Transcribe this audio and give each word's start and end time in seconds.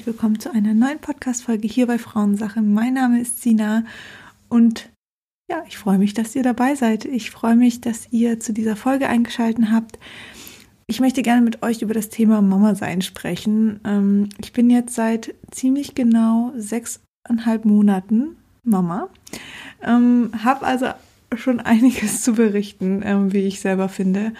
herzlich 0.00 0.14
willkommen 0.14 0.40
zu 0.40 0.50
einer 0.50 0.72
neuen 0.72 0.98
Podcast-Folge 0.98 1.68
hier 1.68 1.86
bei 1.86 1.98
Frauensache. 1.98 2.62
Mein 2.62 2.94
Name 2.94 3.20
ist 3.20 3.42
Sina 3.42 3.84
und 4.48 4.88
ja, 5.50 5.62
ich 5.68 5.76
freue 5.76 5.98
mich, 5.98 6.14
dass 6.14 6.34
ihr 6.34 6.42
dabei 6.42 6.74
seid. 6.74 7.04
Ich 7.04 7.30
freue 7.30 7.54
mich, 7.54 7.82
dass 7.82 8.10
ihr 8.10 8.40
zu 8.40 8.54
dieser 8.54 8.76
Folge 8.76 9.10
eingeschaltet 9.10 9.66
habt. 9.70 9.98
Ich 10.86 11.00
möchte 11.00 11.20
gerne 11.20 11.42
mit 11.42 11.62
euch 11.62 11.82
über 11.82 11.92
das 11.92 12.08
Thema 12.08 12.40
Mama 12.40 12.74
sein 12.76 13.02
sprechen. 13.02 13.80
Ähm, 13.84 14.30
ich 14.38 14.54
bin 14.54 14.70
jetzt 14.70 14.94
seit 14.94 15.34
ziemlich 15.50 15.94
genau 15.94 16.54
sechseinhalb 16.56 17.66
Monaten 17.66 18.38
Mama, 18.62 19.10
ähm, 19.82 20.30
habe 20.42 20.64
also 20.64 20.86
schon 21.36 21.60
einiges 21.60 22.22
zu 22.22 22.32
berichten, 22.32 23.02
ähm, 23.04 23.34
wie 23.34 23.46
ich 23.46 23.60
selber 23.60 23.90
finde. 23.90 24.32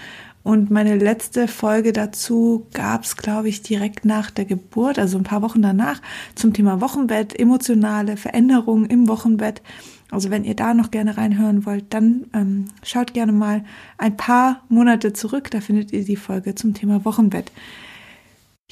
Und 0.43 0.71
meine 0.71 0.97
letzte 0.97 1.49
Folge 1.49 1.93
dazu 1.93 2.67
gab 2.73 3.05
es, 3.05 3.17
glaube 3.17 3.49
ich, 3.49 3.62
direkt 3.62 4.05
nach 4.05 4.30
der 4.30 4.47
Geburt, 4.47 4.99
also 4.99 5.19
ein 5.19 5.25
paar 5.25 5.43
Wochen 5.43 5.61
danach, 5.61 6.01
zum 6.35 6.55
Thema 6.55 6.80
Wochenbett, 6.80 7.39
emotionale 7.39 8.16
Veränderungen 8.16 8.87
im 8.87 9.07
Wochenbett. 9.07 9.61
Also 10.11 10.30
wenn 10.30 10.45
ihr 10.45 10.57
da 10.57 10.75
noch 10.75 10.91
gerne 10.91 11.16
reinhören 11.16 11.66
wollt, 11.66 11.85
dann 11.91 12.27
ähm, 12.35 12.65
schaut 12.83 13.13
gerne 13.13 13.33
mal 13.33 13.65
ein 13.99 14.16
paar 14.16 14.65
Monate 14.68 15.13
zurück, 15.13 15.51
da 15.51 15.61
findet 15.61 15.93
ihr 15.93 16.05
die 16.05 16.16
Folge 16.16 16.55
zum 16.55 16.74
Thema 16.74 17.05
Wochenbett. 17.05 17.52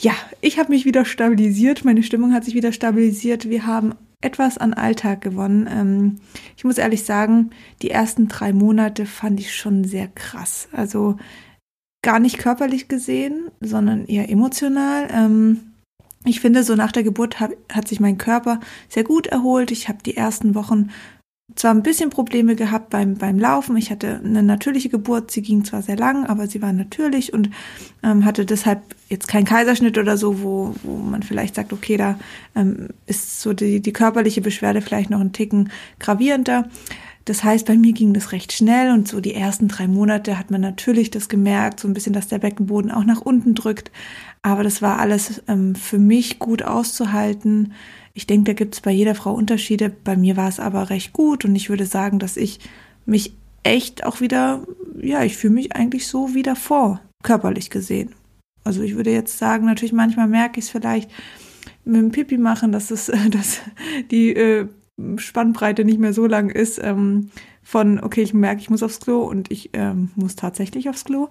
Ja, 0.00 0.12
ich 0.40 0.58
habe 0.58 0.70
mich 0.70 0.84
wieder 0.84 1.04
stabilisiert, 1.04 1.84
meine 1.84 2.02
Stimmung 2.02 2.32
hat 2.32 2.44
sich 2.44 2.54
wieder 2.54 2.72
stabilisiert. 2.72 3.48
Wir 3.48 3.66
haben 3.66 3.94
etwas 4.20 4.58
an 4.58 4.74
Alltag 4.74 5.20
gewonnen. 5.20 5.68
Ähm, 5.70 6.20
ich 6.56 6.64
muss 6.64 6.78
ehrlich 6.78 7.04
sagen, 7.04 7.50
die 7.82 7.90
ersten 7.90 8.28
drei 8.28 8.52
Monate 8.52 9.06
fand 9.06 9.38
ich 9.38 9.54
schon 9.54 9.84
sehr 9.84 10.08
krass. 10.08 10.68
Also 10.72 11.16
gar 12.02 12.20
nicht 12.20 12.38
körperlich 12.38 12.88
gesehen, 12.88 13.50
sondern 13.60 14.06
eher 14.06 14.30
emotional. 14.30 15.08
Ähm, 15.12 15.60
ich 16.24 16.40
finde, 16.40 16.62
so 16.62 16.74
nach 16.74 16.92
der 16.92 17.02
Geburt 17.02 17.40
hab, 17.40 17.52
hat 17.72 17.88
sich 17.88 18.00
mein 18.00 18.18
Körper 18.18 18.60
sehr 18.88 19.04
gut 19.04 19.26
erholt. 19.26 19.70
Ich 19.70 19.88
habe 19.88 19.98
die 20.04 20.16
ersten 20.16 20.54
Wochen 20.54 20.90
zwar 21.54 21.72
ein 21.72 21.82
bisschen 21.82 22.10
Probleme 22.10 22.56
gehabt 22.56 22.90
beim, 22.90 23.14
beim 23.14 23.38
Laufen. 23.38 23.76
Ich 23.76 23.90
hatte 23.90 24.20
eine 24.22 24.42
natürliche 24.42 24.90
Geburt. 24.90 25.30
Sie 25.30 25.42
ging 25.42 25.64
zwar 25.64 25.82
sehr 25.82 25.96
lang, 25.96 26.26
aber 26.26 26.46
sie 26.46 26.60
war 26.60 26.72
natürlich 26.72 27.32
und 27.32 27.50
ähm, 28.02 28.24
hatte 28.24 28.44
deshalb 28.44 28.82
jetzt 29.08 29.28
keinen 29.28 29.46
Kaiserschnitt 29.46 29.96
oder 29.96 30.16
so, 30.16 30.42
wo, 30.42 30.74
wo 30.82 30.96
man 30.96 31.22
vielleicht 31.22 31.54
sagt, 31.54 31.72
okay, 31.72 31.96
da 31.96 32.18
ähm, 32.54 32.88
ist 33.06 33.40
so 33.40 33.54
die, 33.54 33.80
die 33.80 33.92
körperliche 33.92 34.42
Beschwerde 34.42 34.82
vielleicht 34.82 35.10
noch 35.10 35.20
ein 35.20 35.32
Ticken 35.32 35.70
gravierender. 35.98 36.68
Das 37.28 37.44
heißt, 37.44 37.66
bei 37.66 37.76
mir 37.76 37.92
ging 37.92 38.14
das 38.14 38.32
recht 38.32 38.54
schnell 38.54 38.90
und 38.90 39.06
so 39.06 39.20
die 39.20 39.34
ersten 39.34 39.68
drei 39.68 39.86
Monate 39.86 40.38
hat 40.38 40.50
man 40.50 40.62
natürlich 40.62 41.10
das 41.10 41.28
gemerkt, 41.28 41.80
so 41.80 41.86
ein 41.86 41.92
bisschen, 41.92 42.14
dass 42.14 42.28
der 42.28 42.38
Beckenboden 42.38 42.90
auch 42.90 43.04
nach 43.04 43.20
unten 43.20 43.54
drückt. 43.54 43.90
Aber 44.40 44.62
das 44.62 44.80
war 44.80 44.98
alles 44.98 45.42
ähm, 45.46 45.74
für 45.74 45.98
mich 45.98 46.38
gut 46.38 46.62
auszuhalten. 46.62 47.74
Ich 48.14 48.26
denke, 48.26 48.44
da 48.44 48.52
gibt 48.54 48.76
es 48.76 48.80
bei 48.80 48.92
jeder 48.92 49.14
Frau 49.14 49.34
Unterschiede. 49.34 49.90
Bei 49.90 50.16
mir 50.16 50.38
war 50.38 50.48
es 50.48 50.58
aber 50.58 50.88
recht 50.88 51.12
gut 51.12 51.44
und 51.44 51.54
ich 51.54 51.68
würde 51.68 51.84
sagen, 51.84 52.18
dass 52.18 52.38
ich 52.38 52.60
mich 53.04 53.34
echt 53.62 54.06
auch 54.06 54.22
wieder, 54.22 54.66
ja, 54.98 55.22
ich 55.22 55.36
fühle 55.36 55.52
mich 55.52 55.76
eigentlich 55.76 56.06
so 56.06 56.34
wieder 56.34 56.56
vor, 56.56 57.02
körperlich 57.22 57.68
gesehen. 57.68 58.14
Also 58.64 58.80
ich 58.80 58.96
würde 58.96 59.12
jetzt 59.12 59.36
sagen, 59.36 59.66
natürlich 59.66 59.92
manchmal 59.92 60.28
merke 60.28 60.60
ich 60.60 60.64
es 60.64 60.70
vielleicht 60.70 61.10
mit 61.84 61.96
dem 61.96 62.10
Pipi 62.10 62.38
machen, 62.38 62.72
dass 62.72 62.90
es, 62.90 63.12
dass 63.30 63.60
die 64.10 64.34
äh, 64.34 64.66
Spannbreite 65.16 65.84
nicht 65.84 65.98
mehr 65.98 66.12
so 66.12 66.26
lang 66.26 66.50
ist, 66.50 66.80
ähm, 66.82 67.30
von, 67.62 68.00
okay, 68.00 68.22
ich 68.22 68.34
merke, 68.34 68.60
ich 68.60 68.70
muss 68.70 68.82
aufs 68.82 69.00
Klo 69.00 69.22
und 69.22 69.50
ich 69.50 69.70
ähm, 69.74 70.10
muss 70.16 70.36
tatsächlich 70.36 70.88
aufs 70.88 71.04
Klo. 71.04 71.28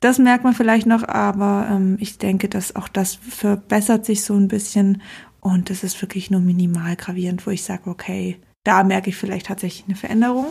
Das 0.00 0.18
merkt 0.18 0.44
man 0.44 0.54
vielleicht 0.54 0.86
noch, 0.86 1.06
aber 1.06 1.68
ähm, 1.70 1.96
ich 2.00 2.18
denke, 2.18 2.48
dass 2.48 2.74
auch 2.74 2.88
das 2.88 3.14
verbessert 3.16 4.06
sich 4.06 4.22
so 4.22 4.34
ein 4.34 4.48
bisschen 4.48 5.02
und 5.40 5.70
das 5.70 5.84
ist 5.84 6.00
wirklich 6.00 6.30
nur 6.30 6.40
minimal 6.40 6.96
gravierend, 6.96 7.46
wo 7.46 7.50
ich 7.50 7.62
sage, 7.62 7.90
okay, 7.90 8.38
da 8.64 8.82
merke 8.84 9.10
ich 9.10 9.16
vielleicht 9.16 9.46
tatsächlich 9.46 9.84
eine 9.86 9.96
Veränderung. 9.96 10.46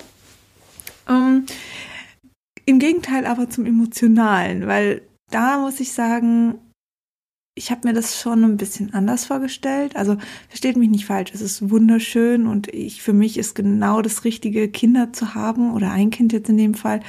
Ähm, 1.08 1.46
Im 2.66 2.80
Gegenteil 2.80 3.26
aber 3.26 3.50
zum 3.50 3.66
Emotionalen, 3.66 4.68
weil 4.68 5.02
da 5.32 5.60
muss 5.60 5.80
ich 5.80 5.92
sagen, 5.92 6.56
ich 7.56 7.72
habe 7.72 7.88
mir 7.88 7.94
das 7.94 8.20
schon 8.20 8.44
ein 8.44 8.58
bisschen 8.58 8.94
anders 8.94 9.26
vorgestellt. 9.26 9.96
Also 9.96 10.18
versteht 10.48 10.78
mich 10.78 10.90
nicht 10.90 11.06
falsch, 11.06 11.32
es 11.34 11.42
ist 11.42 11.70
wunderschön 11.70 12.48
und 12.48 12.74
ich 12.74 13.02
für 13.02 13.14
mich 13.14 13.38
ist 13.38 13.54
genau 13.54 14.02
das 14.02 14.24
richtige, 14.24 14.70
Kinder 14.70 15.12
zu 15.12 15.36
haben 15.36 15.74
oder 15.74 15.92
ein 15.92 16.09
Kind 16.09 16.32
jetzt 16.32 16.50
in 16.50 16.58
dem 16.58 16.74
Fall. 16.74 17.02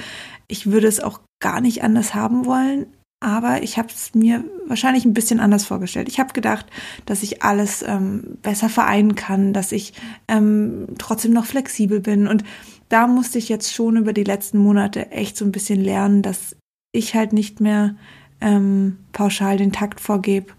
Ich 0.47 0.71
würde 0.71 0.87
es 0.87 0.99
auch 0.99 1.21
gar 1.41 1.61
nicht 1.61 1.83
anders 1.83 2.13
haben 2.13 2.45
wollen, 2.45 2.87
aber 3.21 3.63
ich 3.63 3.77
habe 3.77 3.87
es 3.89 4.13
mir 4.13 4.43
wahrscheinlich 4.67 5.05
ein 5.05 5.13
bisschen 5.13 5.39
anders 5.39 5.65
vorgestellt. 5.65 6.09
Ich 6.09 6.19
habe 6.19 6.33
gedacht, 6.33 6.65
dass 7.05 7.23
ich 7.23 7.43
alles 7.43 7.83
ähm, 7.87 8.37
besser 8.41 8.67
vereinen 8.67 9.15
kann, 9.15 9.53
dass 9.53 9.71
ich 9.71 9.93
ähm, 10.27 10.87
trotzdem 10.97 11.31
noch 11.31 11.45
flexibel 11.45 12.01
bin 12.01 12.27
und 12.27 12.43
da 12.89 13.07
musste 13.07 13.37
ich 13.37 13.47
jetzt 13.47 13.73
schon 13.73 13.95
über 13.95 14.11
die 14.11 14.25
letzten 14.25 14.57
Monate 14.57 15.11
echt 15.11 15.37
so 15.37 15.45
ein 15.45 15.53
bisschen 15.53 15.79
lernen, 15.79 16.23
dass 16.23 16.57
ich 16.91 17.15
halt 17.15 17.31
nicht 17.31 17.61
mehr 17.61 17.95
ähm, 18.41 18.97
pauschal 19.11 19.57
den 19.57 19.71
Takt 19.71 19.99
vorgebe, 19.99 20.51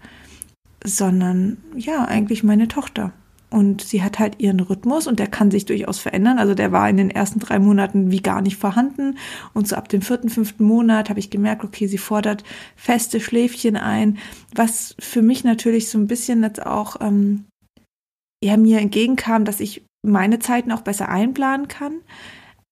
sondern 0.83 1.57
ja, 1.75 2.05
eigentlich 2.05 2.43
meine 2.43 2.67
Tochter. 2.67 3.13
Und 3.53 3.81
sie 3.83 4.01
hat 4.01 4.17
halt 4.17 4.41
ihren 4.41 4.61
Rhythmus 4.61 5.05
und 5.05 5.19
der 5.19 5.27
kann 5.27 5.51
sich 5.51 5.65
durchaus 5.65 5.99
verändern. 5.99 6.39
Also 6.39 6.55
der 6.55 6.71
war 6.71 6.89
in 6.89 6.97
den 6.97 7.11
ersten 7.11 7.39
drei 7.39 7.59
Monaten 7.59 8.09
wie 8.09 8.21
gar 8.21 8.41
nicht 8.41 8.57
vorhanden. 8.57 9.19
Und 9.53 9.67
so 9.67 9.75
ab 9.75 9.89
dem 9.89 10.01
vierten, 10.01 10.29
fünften 10.29 10.63
Monat 10.63 11.07
habe 11.07 11.19
ich 11.19 11.29
gemerkt, 11.29 11.63
okay, 11.63 11.85
sie 11.85 11.99
fordert 11.99 12.43
feste 12.75 13.19
Schläfchen 13.19 13.77
ein, 13.77 14.17
was 14.55 14.95
für 14.97 15.21
mich 15.21 15.43
natürlich 15.43 15.89
so 15.89 15.99
ein 15.99 16.07
bisschen 16.07 16.41
jetzt 16.41 16.65
auch 16.65 16.95
ähm, 16.99 17.45
ja, 18.43 18.57
mir 18.57 18.79
entgegenkam, 18.79 19.45
dass 19.45 19.59
ich 19.59 19.85
meine 20.01 20.39
Zeiten 20.39 20.71
auch 20.71 20.81
besser 20.81 21.09
einplanen 21.09 21.67
kann. 21.67 22.01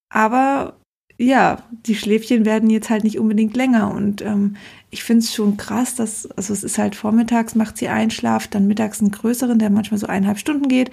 Aber 0.10 0.78
ja, 1.20 1.62
die 1.70 1.96
Schläfchen 1.96 2.44
werden 2.44 2.72
jetzt 2.72 2.90
halt 2.90 3.04
nicht 3.04 3.20
unbedingt 3.20 3.56
länger. 3.56 3.94
Und 3.94 4.24
ähm, 4.24 4.56
ich 4.92 5.04
finde 5.04 5.24
es 5.24 5.34
schon 5.34 5.58
krass, 5.58 5.96
dass, 5.96 6.30
also 6.32 6.54
es 6.54 6.64
ist 6.64 6.78
halt 6.78 6.96
vormittags 6.96 7.56
macht 7.56 7.78
sie 7.78 7.88
einen 7.88 8.12
Schlaf, 8.12 8.48
dann 8.48 8.68
mittags 8.68 9.00
einen 9.00 9.12
größeren, 9.12 9.58
der 9.58 9.70
manchmal 9.70 10.00
so 10.00 10.08
eineinhalb 10.08 10.38
Stunden 10.38 10.68
geht 10.68 10.92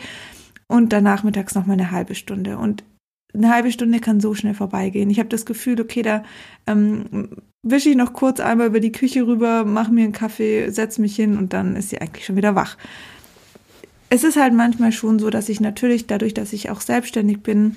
und 0.68 0.92
danach 0.92 1.24
mittags 1.24 1.54
noch 1.54 1.66
mal 1.66 1.72
eine 1.72 1.90
halbe 1.90 2.14
Stunde. 2.14 2.58
Und 2.58 2.84
eine 3.34 3.50
halbe 3.52 3.72
Stunde 3.72 3.98
kann 3.98 4.20
so 4.20 4.34
schnell 4.34 4.54
vorbeigehen. 4.54 5.10
Ich 5.10 5.18
habe 5.18 5.28
das 5.28 5.44
Gefühl, 5.44 5.80
okay, 5.80 6.02
da 6.02 6.22
ähm, 6.66 7.30
wische 7.62 7.90
ich 7.90 7.96
noch 7.96 8.12
kurz 8.12 8.40
einmal 8.40 8.68
über 8.68 8.80
die 8.80 8.92
Küche 8.92 9.26
rüber, 9.26 9.64
mache 9.64 9.92
mir 9.92 10.04
einen 10.04 10.12
Kaffee, 10.12 10.70
setze 10.70 11.00
mich 11.00 11.16
hin 11.16 11.36
und 11.36 11.52
dann 11.52 11.74
ist 11.74 11.90
sie 11.90 12.00
eigentlich 12.00 12.24
schon 12.24 12.36
wieder 12.36 12.54
wach. 12.54 12.78
Es 14.10 14.24
ist 14.24 14.36
halt 14.36 14.54
manchmal 14.54 14.92
schon 14.92 15.18
so, 15.18 15.28
dass 15.28 15.48
ich 15.48 15.60
natürlich 15.60 16.06
dadurch, 16.06 16.34
dass 16.34 16.52
ich 16.52 16.70
auch 16.70 16.80
selbstständig 16.80 17.42
bin, 17.42 17.76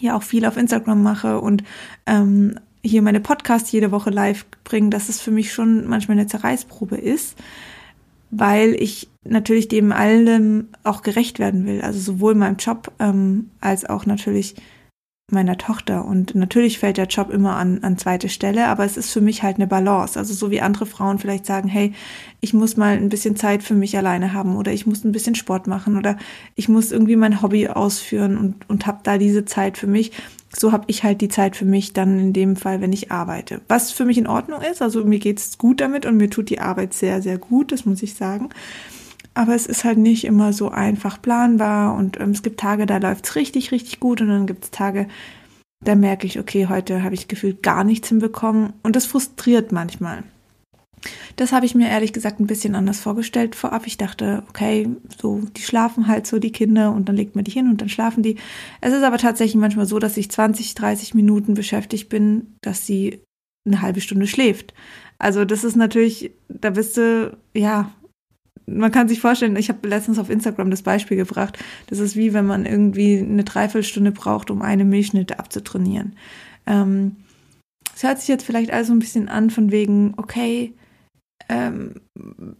ja 0.00 0.16
auch 0.16 0.22
viel 0.22 0.46
auf 0.46 0.56
Instagram 0.56 1.02
mache 1.02 1.40
und 1.40 1.62
ähm, 2.06 2.58
hier 2.82 3.02
meine 3.02 3.20
Podcasts 3.20 3.72
jede 3.72 3.90
Woche 3.90 4.10
live 4.10 4.46
bringen, 4.64 4.90
dass 4.90 5.08
es 5.08 5.20
für 5.20 5.30
mich 5.30 5.52
schon 5.52 5.86
manchmal 5.86 6.18
eine 6.18 6.26
Zerreißprobe 6.26 6.96
ist, 6.96 7.36
weil 8.30 8.74
ich 8.74 9.08
natürlich 9.24 9.68
dem 9.68 9.92
allem 9.92 10.68
auch 10.84 11.02
gerecht 11.02 11.38
werden 11.38 11.66
will. 11.66 11.82
Also 11.82 12.00
sowohl 12.00 12.34
meinem 12.34 12.56
Job 12.56 12.92
ähm, 12.98 13.50
als 13.60 13.84
auch 13.84 14.06
natürlich 14.06 14.54
meiner 15.32 15.58
Tochter. 15.58 16.04
Und 16.04 16.34
natürlich 16.34 16.78
fällt 16.78 16.96
der 16.96 17.06
Job 17.06 17.30
immer 17.30 17.56
an, 17.56 17.82
an 17.82 17.98
zweite 17.98 18.28
Stelle, 18.28 18.66
aber 18.66 18.84
es 18.84 18.96
ist 18.96 19.10
für 19.10 19.20
mich 19.20 19.42
halt 19.42 19.56
eine 19.56 19.66
Balance. 19.66 20.18
Also 20.18 20.34
so 20.34 20.50
wie 20.50 20.60
andere 20.60 20.86
Frauen 20.86 21.18
vielleicht 21.18 21.46
sagen, 21.46 21.68
hey, 21.68 21.92
ich 22.40 22.52
muss 22.52 22.76
mal 22.76 22.96
ein 22.96 23.08
bisschen 23.08 23.36
Zeit 23.36 23.62
für 23.62 23.74
mich 23.74 23.96
alleine 23.96 24.32
haben 24.32 24.56
oder 24.56 24.72
ich 24.72 24.86
muss 24.86 25.04
ein 25.04 25.12
bisschen 25.12 25.34
Sport 25.34 25.66
machen 25.66 25.96
oder 25.96 26.16
ich 26.54 26.68
muss 26.68 26.92
irgendwie 26.92 27.16
mein 27.16 27.42
Hobby 27.42 27.68
ausführen 27.68 28.36
und, 28.36 28.68
und 28.68 28.86
habe 28.86 29.00
da 29.02 29.18
diese 29.18 29.44
Zeit 29.44 29.78
für 29.78 29.86
mich. 29.86 30.12
So 30.52 30.72
habe 30.72 30.84
ich 30.88 31.04
halt 31.04 31.20
die 31.20 31.28
Zeit 31.28 31.56
für 31.56 31.64
mich 31.64 31.92
dann 31.92 32.18
in 32.18 32.32
dem 32.32 32.56
Fall, 32.56 32.80
wenn 32.80 32.92
ich 32.92 33.12
arbeite. 33.12 33.60
Was 33.68 33.92
für 33.92 34.04
mich 34.04 34.18
in 34.18 34.26
Ordnung 34.26 34.60
ist, 34.62 34.82
also 34.82 35.04
mir 35.04 35.20
geht's 35.20 35.58
gut 35.58 35.80
damit 35.80 36.06
und 36.06 36.16
mir 36.16 36.28
tut 36.28 36.50
die 36.50 36.60
Arbeit 36.60 36.92
sehr, 36.92 37.22
sehr 37.22 37.38
gut, 37.38 37.70
das 37.70 37.84
muss 37.84 38.02
ich 38.02 38.14
sagen. 38.14 38.50
Aber 39.32 39.54
es 39.54 39.66
ist 39.66 39.84
halt 39.84 39.98
nicht 39.98 40.24
immer 40.24 40.52
so 40.52 40.70
einfach 40.70 41.22
planbar 41.22 41.94
und 41.94 42.18
ähm, 42.18 42.30
es 42.30 42.42
gibt 42.42 42.58
Tage, 42.58 42.86
da 42.86 42.96
läuft's 42.96 43.36
richtig, 43.36 43.70
richtig 43.70 44.00
gut 44.00 44.20
und 44.20 44.28
dann 44.28 44.46
gibt's 44.46 44.72
Tage, 44.72 45.06
da 45.84 45.94
merke 45.94 46.26
ich, 46.26 46.38
okay, 46.38 46.66
heute 46.68 47.04
habe 47.04 47.14
ich 47.14 47.28
gefühlt 47.28 47.62
gar 47.62 47.84
nichts 47.84 48.08
hinbekommen 48.08 48.72
und 48.82 48.96
das 48.96 49.06
frustriert 49.06 49.70
manchmal. 49.70 50.24
Das 51.36 51.52
habe 51.52 51.66
ich 51.66 51.74
mir 51.74 51.88
ehrlich 51.88 52.12
gesagt 52.12 52.40
ein 52.40 52.46
bisschen 52.46 52.74
anders 52.74 53.00
vorgestellt 53.00 53.54
vorab. 53.54 53.86
Ich 53.86 53.96
dachte, 53.96 54.42
okay, 54.48 54.88
so, 55.20 55.40
die 55.56 55.62
schlafen 55.62 56.06
halt 56.06 56.26
so, 56.26 56.38
die 56.38 56.52
Kinder, 56.52 56.92
und 56.92 57.08
dann 57.08 57.16
legt 57.16 57.34
man 57.34 57.44
die 57.44 57.50
hin 57.50 57.68
und 57.68 57.80
dann 57.80 57.88
schlafen 57.88 58.22
die. 58.22 58.36
Es 58.80 58.92
ist 58.92 59.02
aber 59.02 59.18
tatsächlich 59.18 59.60
manchmal 59.60 59.86
so, 59.86 59.98
dass 59.98 60.16
ich 60.16 60.30
20, 60.30 60.74
30 60.74 61.14
Minuten 61.14 61.54
beschäftigt 61.54 62.08
bin, 62.08 62.54
dass 62.60 62.86
sie 62.86 63.20
eine 63.66 63.82
halbe 63.82 64.00
Stunde 64.00 64.26
schläft. 64.26 64.74
Also 65.18 65.44
das 65.44 65.64
ist 65.64 65.76
natürlich, 65.76 66.32
da 66.48 66.70
bist 66.70 66.96
du, 66.96 67.36
ja, 67.54 67.92
man 68.66 68.92
kann 68.92 69.08
sich 69.08 69.20
vorstellen, 69.20 69.56
ich 69.56 69.68
habe 69.68 69.88
letztens 69.88 70.18
auf 70.18 70.30
Instagram 70.30 70.70
das 70.70 70.82
Beispiel 70.82 71.16
gebracht, 71.16 71.58
das 71.88 71.98
ist 71.98 72.16
wie 72.16 72.32
wenn 72.32 72.46
man 72.46 72.66
irgendwie 72.66 73.18
eine 73.18 73.44
Dreiviertelstunde 73.44 74.12
braucht, 74.12 74.50
um 74.50 74.62
eine 74.62 74.84
Milchschnitte 74.84 75.38
abzutrainieren. 75.38 76.14
Ähm, 76.66 77.16
es 77.94 78.02
hört 78.02 78.18
sich 78.18 78.28
jetzt 78.28 78.44
vielleicht 78.44 78.70
also 78.70 78.92
ein 78.92 78.98
bisschen 78.98 79.28
an 79.28 79.50
von 79.50 79.70
wegen, 79.70 80.14
okay, 80.16 80.72
ähm, 81.50 81.94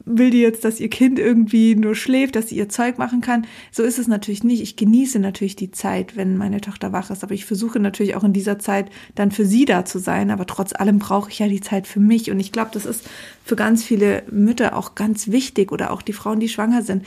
will 0.04 0.30
die 0.30 0.40
jetzt, 0.40 0.64
dass 0.64 0.80
ihr 0.80 0.90
Kind 0.90 1.20
irgendwie 1.20 1.76
nur 1.76 1.94
schläft, 1.94 2.34
dass 2.34 2.48
sie 2.48 2.56
ihr 2.56 2.68
Zeug 2.68 2.98
machen 2.98 3.20
kann. 3.20 3.46
So 3.70 3.84
ist 3.84 4.00
es 4.00 4.08
natürlich 4.08 4.42
nicht. 4.42 4.60
Ich 4.60 4.74
genieße 4.74 5.20
natürlich 5.20 5.54
die 5.54 5.70
Zeit, 5.70 6.16
wenn 6.16 6.36
meine 6.36 6.60
Tochter 6.60 6.92
wach 6.92 7.10
ist, 7.10 7.22
aber 7.22 7.32
ich 7.32 7.44
versuche 7.44 7.78
natürlich 7.78 8.16
auch 8.16 8.24
in 8.24 8.32
dieser 8.32 8.58
Zeit 8.58 8.90
dann 9.14 9.30
für 9.30 9.46
sie 9.46 9.64
da 9.64 9.84
zu 9.84 10.00
sein. 10.00 10.30
Aber 10.30 10.44
trotz 10.44 10.74
allem 10.74 10.98
brauche 10.98 11.30
ich 11.30 11.38
ja 11.38 11.46
die 11.46 11.60
Zeit 11.60 11.86
für 11.86 12.00
mich. 12.00 12.32
Und 12.32 12.40
ich 12.40 12.50
glaube, 12.50 12.72
das 12.74 12.84
ist 12.84 13.08
für 13.44 13.54
ganz 13.54 13.84
viele 13.84 14.24
Mütter 14.30 14.76
auch 14.76 14.96
ganz 14.96 15.28
wichtig 15.28 15.70
oder 15.70 15.92
auch 15.92 16.02
die 16.02 16.12
Frauen, 16.12 16.40
die 16.40 16.48
schwanger 16.48 16.82
sind. 16.82 17.06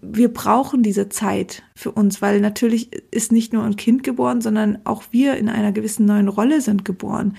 Wir 0.00 0.32
brauchen 0.32 0.84
diese 0.84 1.08
Zeit 1.08 1.64
für 1.74 1.90
uns, 1.90 2.22
weil 2.22 2.40
natürlich 2.40 2.92
ist 3.10 3.32
nicht 3.32 3.52
nur 3.52 3.64
ein 3.64 3.76
Kind 3.76 4.04
geboren, 4.04 4.40
sondern 4.40 4.78
auch 4.84 5.02
wir 5.10 5.36
in 5.36 5.48
einer 5.48 5.72
gewissen 5.72 6.06
neuen 6.06 6.28
Rolle 6.28 6.60
sind 6.60 6.84
geboren. 6.84 7.36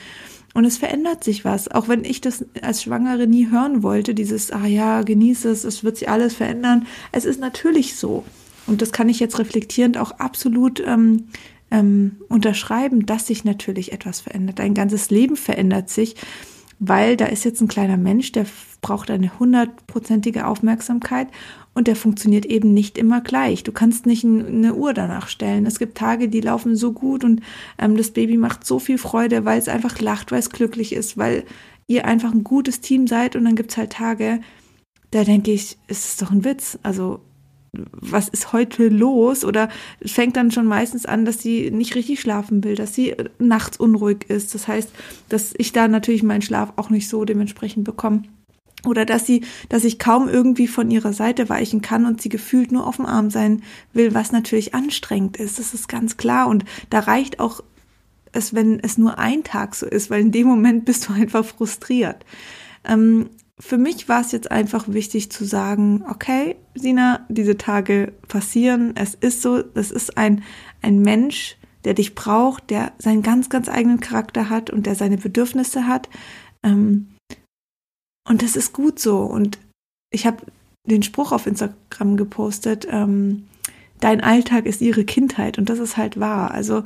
Und 0.53 0.65
es 0.65 0.77
verändert 0.77 1.23
sich 1.23 1.45
was. 1.45 1.67
Auch 1.69 1.87
wenn 1.87 2.05
ich 2.05 2.21
das 2.21 2.45
als 2.61 2.83
Schwangere 2.83 3.25
nie 3.27 3.49
hören 3.49 3.81
wollte, 3.81 4.13
dieses, 4.13 4.51
ah 4.51 4.65
ja, 4.67 5.01
genieße 5.01 5.49
es, 5.49 5.63
es 5.63 5.83
wird 5.83 5.97
sich 5.97 6.09
alles 6.09 6.35
verändern. 6.35 6.85
Es 7.11 7.25
ist 7.25 7.39
natürlich 7.39 7.95
so. 7.95 8.23
Und 8.67 8.81
das 8.81 8.91
kann 8.91 9.09
ich 9.09 9.19
jetzt 9.19 9.39
reflektierend 9.39 9.97
auch 9.97 10.11
absolut 10.11 10.81
ähm, 10.85 11.27
ähm, 11.71 12.17
unterschreiben, 12.29 13.05
dass 13.05 13.27
sich 13.27 13.43
natürlich 13.43 13.91
etwas 13.91 14.21
verändert. 14.21 14.59
Dein 14.59 14.75
ganzes 14.75 15.09
Leben 15.09 15.35
verändert 15.35 15.89
sich, 15.89 16.15
weil 16.85 17.15
da 17.15 17.27
ist 17.27 17.45
jetzt 17.45 17.61
ein 17.61 17.69
kleiner 17.69 17.95
Mensch, 17.95 18.33
der 18.33 18.45
braucht 18.81 19.09
eine 19.09 19.39
hundertprozentige 19.39 20.45
Aufmerksamkeit 20.45 21.29
und 21.73 21.87
der 21.87 21.95
funktioniert 21.95 22.45
eben 22.45 22.73
nicht 22.73 22.97
immer 22.97 23.21
gleich. 23.21 23.63
Du 23.63 23.71
kannst 23.71 24.05
nicht 24.05 24.25
eine 24.25 24.75
Uhr 24.75 24.93
danach 24.93 25.29
stellen. 25.29 25.65
Es 25.65 25.79
gibt 25.79 25.97
Tage, 25.97 26.27
die 26.27 26.41
laufen 26.41 26.75
so 26.75 26.91
gut 26.91 27.23
und 27.23 27.41
ähm, 27.79 27.95
das 27.95 28.11
Baby 28.11 28.35
macht 28.35 28.65
so 28.65 28.79
viel 28.79 28.97
Freude, 28.97 29.45
weil 29.45 29.59
es 29.59 29.69
einfach 29.69 30.01
lacht, 30.01 30.33
weil 30.33 30.39
es 30.39 30.49
glücklich 30.49 30.91
ist, 30.91 31.17
weil 31.17 31.45
ihr 31.87 32.03
einfach 32.03 32.33
ein 32.33 32.43
gutes 32.43 32.81
Team 32.81 33.07
seid. 33.07 33.37
Und 33.37 33.45
dann 33.45 33.55
gibt 33.55 33.71
es 33.71 33.77
halt 33.77 33.93
Tage, 33.93 34.41
da 35.11 35.23
denke 35.23 35.51
ich, 35.51 35.77
ist 35.87 36.05
es 36.05 36.17
doch 36.17 36.31
ein 36.31 36.43
Witz. 36.43 36.77
Also 36.83 37.21
was 37.73 38.29
ist 38.29 38.53
heute 38.53 38.87
los? 38.87 39.43
Oder 39.43 39.69
fängt 40.05 40.37
dann 40.37 40.51
schon 40.51 40.65
meistens 40.65 41.05
an, 41.05 41.25
dass 41.25 41.41
sie 41.41 41.71
nicht 41.71 41.95
richtig 41.95 42.21
schlafen 42.21 42.63
will, 42.63 42.75
dass 42.75 42.93
sie 42.93 43.15
nachts 43.39 43.77
unruhig 43.77 44.25
ist. 44.29 44.53
Das 44.53 44.67
heißt, 44.67 44.91
dass 45.29 45.53
ich 45.57 45.73
da 45.73 45.87
natürlich 45.87 46.23
meinen 46.23 46.41
Schlaf 46.41 46.73
auch 46.75 46.89
nicht 46.89 47.09
so 47.09 47.25
dementsprechend 47.25 47.83
bekomme 47.83 48.23
oder 48.85 49.05
dass 49.05 49.25
sie, 49.25 49.43
dass 49.69 49.85
ich 49.85 49.97
kaum 49.97 50.27
irgendwie 50.27 50.67
von 50.67 50.91
ihrer 50.91 51.13
Seite 51.13 51.49
weichen 51.49 51.81
kann 51.81 52.05
und 52.05 52.21
sie 52.21 52.29
gefühlt 52.29 52.71
nur 52.71 52.85
auf 52.85 52.97
dem 52.97 53.05
Arm 53.05 53.29
sein 53.29 53.63
will, 53.93 54.13
was 54.13 54.31
natürlich 54.31 54.75
anstrengend 54.75 55.37
ist. 55.37 55.57
Das 55.57 55.73
ist 55.73 55.87
ganz 55.87 56.17
klar. 56.17 56.47
Und 56.47 56.65
da 56.89 56.99
reicht 56.99 57.39
auch 57.39 57.63
es, 58.33 58.53
wenn 58.53 58.79
es 58.79 58.97
nur 58.97 59.19
ein 59.19 59.43
Tag 59.43 59.75
so 59.75 59.85
ist, 59.85 60.09
weil 60.09 60.21
in 60.21 60.31
dem 60.31 60.47
Moment 60.47 60.85
bist 60.85 61.07
du 61.07 61.13
einfach 61.13 61.45
frustriert. 61.45 62.25
Ähm, 62.83 63.29
für 63.59 63.77
mich 63.77 64.09
war 64.09 64.21
es 64.21 64.31
jetzt 64.31 64.51
einfach 64.51 64.87
wichtig 64.87 65.31
zu 65.31 65.45
sagen, 65.45 66.03
okay, 66.09 66.55
Sina, 66.73 67.25
diese 67.29 67.57
Tage 67.57 68.13
passieren. 68.27 68.93
Es 68.95 69.13
ist 69.13 69.41
so, 69.41 69.61
das 69.61 69.91
ist 69.91 70.17
ein, 70.17 70.43
ein 70.81 70.99
Mensch, 70.99 71.57
der 71.85 71.93
dich 71.93 72.15
braucht, 72.15 72.69
der 72.69 72.93
seinen 72.97 73.21
ganz, 73.21 73.49
ganz 73.49 73.69
eigenen 73.69 73.99
Charakter 73.99 74.49
hat 74.49 74.69
und 74.69 74.85
der 74.85 74.95
seine 74.95 75.17
Bedürfnisse 75.17 75.87
hat. 75.87 76.09
Ähm, 76.63 77.09
und 78.27 78.41
das 78.41 78.55
ist 78.55 78.73
gut 78.73 78.99
so. 78.99 79.19
Und 79.19 79.59
ich 80.11 80.25
habe 80.25 80.45
den 80.87 81.03
Spruch 81.03 81.31
auf 81.31 81.45
Instagram 81.45 82.17
gepostet, 82.17 82.87
ähm, 82.89 83.47
dein 83.99 84.21
Alltag 84.21 84.65
ist 84.65 84.81
ihre 84.81 85.05
Kindheit. 85.05 85.57
Und 85.57 85.69
das 85.69 85.79
ist 85.79 85.97
halt 85.97 86.19
wahr. 86.19 86.51
Also 86.51 86.83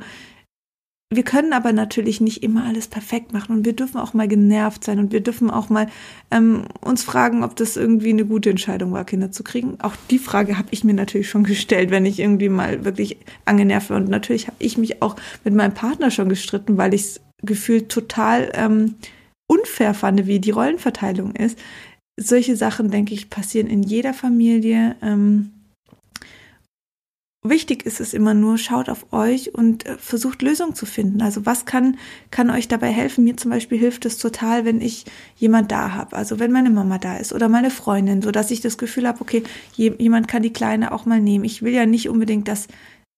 wir 1.10 1.22
können 1.22 1.54
aber 1.54 1.72
natürlich 1.72 2.20
nicht 2.20 2.42
immer 2.42 2.66
alles 2.66 2.86
perfekt 2.86 3.32
machen 3.32 3.56
und 3.56 3.64
wir 3.64 3.72
dürfen 3.72 3.96
auch 3.96 4.12
mal 4.12 4.28
genervt 4.28 4.84
sein 4.84 4.98
und 4.98 5.10
wir 5.10 5.22
dürfen 5.22 5.50
auch 5.50 5.70
mal 5.70 5.88
ähm, 6.30 6.66
uns 6.82 7.02
fragen, 7.02 7.42
ob 7.44 7.56
das 7.56 7.78
irgendwie 7.78 8.10
eine 8.10 8.26
gute 8.26 8.50
Entscheidung 8.50 8.92
war, 8.92 9.06
Kinder 9.06 9.32
zu 9.32 9.42
kriegen. 9.42 9.80
Auch 9.80 9.94
die 10.10 10.18
Frage 10.18 10.58
habe 10.58 10.68
ich 10.70 10.84
mir 10.84 10.92
natürlich 10.92 11.30
schon 11.30 11.44
gestellt, 11.44 11.90
wenn 11.90 12.04
ich 12.04 12.20
irgendwie 12.20 12.50
mal 12.50 12.84
wirklich 12.84 13.16
angenervt 13.46 13.88
war. 13.88 13.96
Und 13.96 14.10
natürlich 14.10 14.48
habe 14.48 14.56
ich 14.58 14.76
mich 14.76 15.00
auch 15.00 15.16
mit 15.44 15.54
meinem 15.54 15.72
Partner 15.72 16.10
schon 16.10 16.28
gestritten, 16.28 16.76
weil 16.76 16.92
ich 16.92 17.02
es 17.02 17.20
gefühlt 17.42 17.88
total 17.88 18.52
ähm, 18.52 18.96
unfair 19.46 19.94
fand, 19.94 20.26
wie 20.26 20.40
die 20.40 20.50
Rollenverteilung 20.50 21.34
ist. 21.34 21.58
Solche 22.20 22.54
Sachen, 22.54 22.90
denke 22.90 23.14
ich, 23.14 23.30
passieren 23.30 23.68
in 23.68 23.82
jeder 23.82 24.12
Familie. 24.12 24.96
Ähm, 25.00 25.52
wichtig 27.42 27.86
ist 27.86 28.00
es 28.00 28.14
immer 28.14 28.34
nur, 28.34 28.58
schaut 28.58 28.88
auf 28.88 29.12
euch 29.12 29.54
und 29.54 29.86
äh, 29.86 29.96
versucht 29.98 30.42
Lösungen 30.42 30.74
zu 30.74 30.86
finden. 30.86 31.22
Also 31.22 31.46
was 31.46 31.64
kann, 31.64 31.96
kann 32.30 32.50
euch 32.50 32.68
dabei 32.68 32.90
helfen? 32.90 33.24
Mir 33.24 33.36
zum 33.36 33.50
Beispiel 33.50 33.78
hilft 33.78 34.04
es 34.06 34.18
total, 34.18 34.64
wenn 34.64 34.80
ich 34.80 35.04
jemand 35.36 35.70
da 35.70 35.94
habe. 35.94 36.16
Also 36.16 36.38
wenn 36.38 36.52
meine 36.52 36.70
Mama 36.70 36.98
da 36.98 37.16
ist 37.16 37.32
oder 37.32 37.48
meine 37.48 37.70
Freundin, 37.70 38.22
so 38.22 38.30
dass 38.30 38.50
ich 38.50 38.60
das 38.60 38.78
Gefühl 38.78 39.06
habe, 39.06 39.20
okay, 39.20 39.42
jemand 39.74 40.28
kann 40.28 40.42
die 40.42 40.52
Kleine 40.52 40.92
auch 40.92 41.06
mal 41.06 41.20
nehmen. 41.20 41.44
Ich 41.44 41.62
will 41.62 41.72
ja 41.72 41.86
nicht 41.86 42.08
unbedingt, 42.08 42.48
dass 42.48 42.68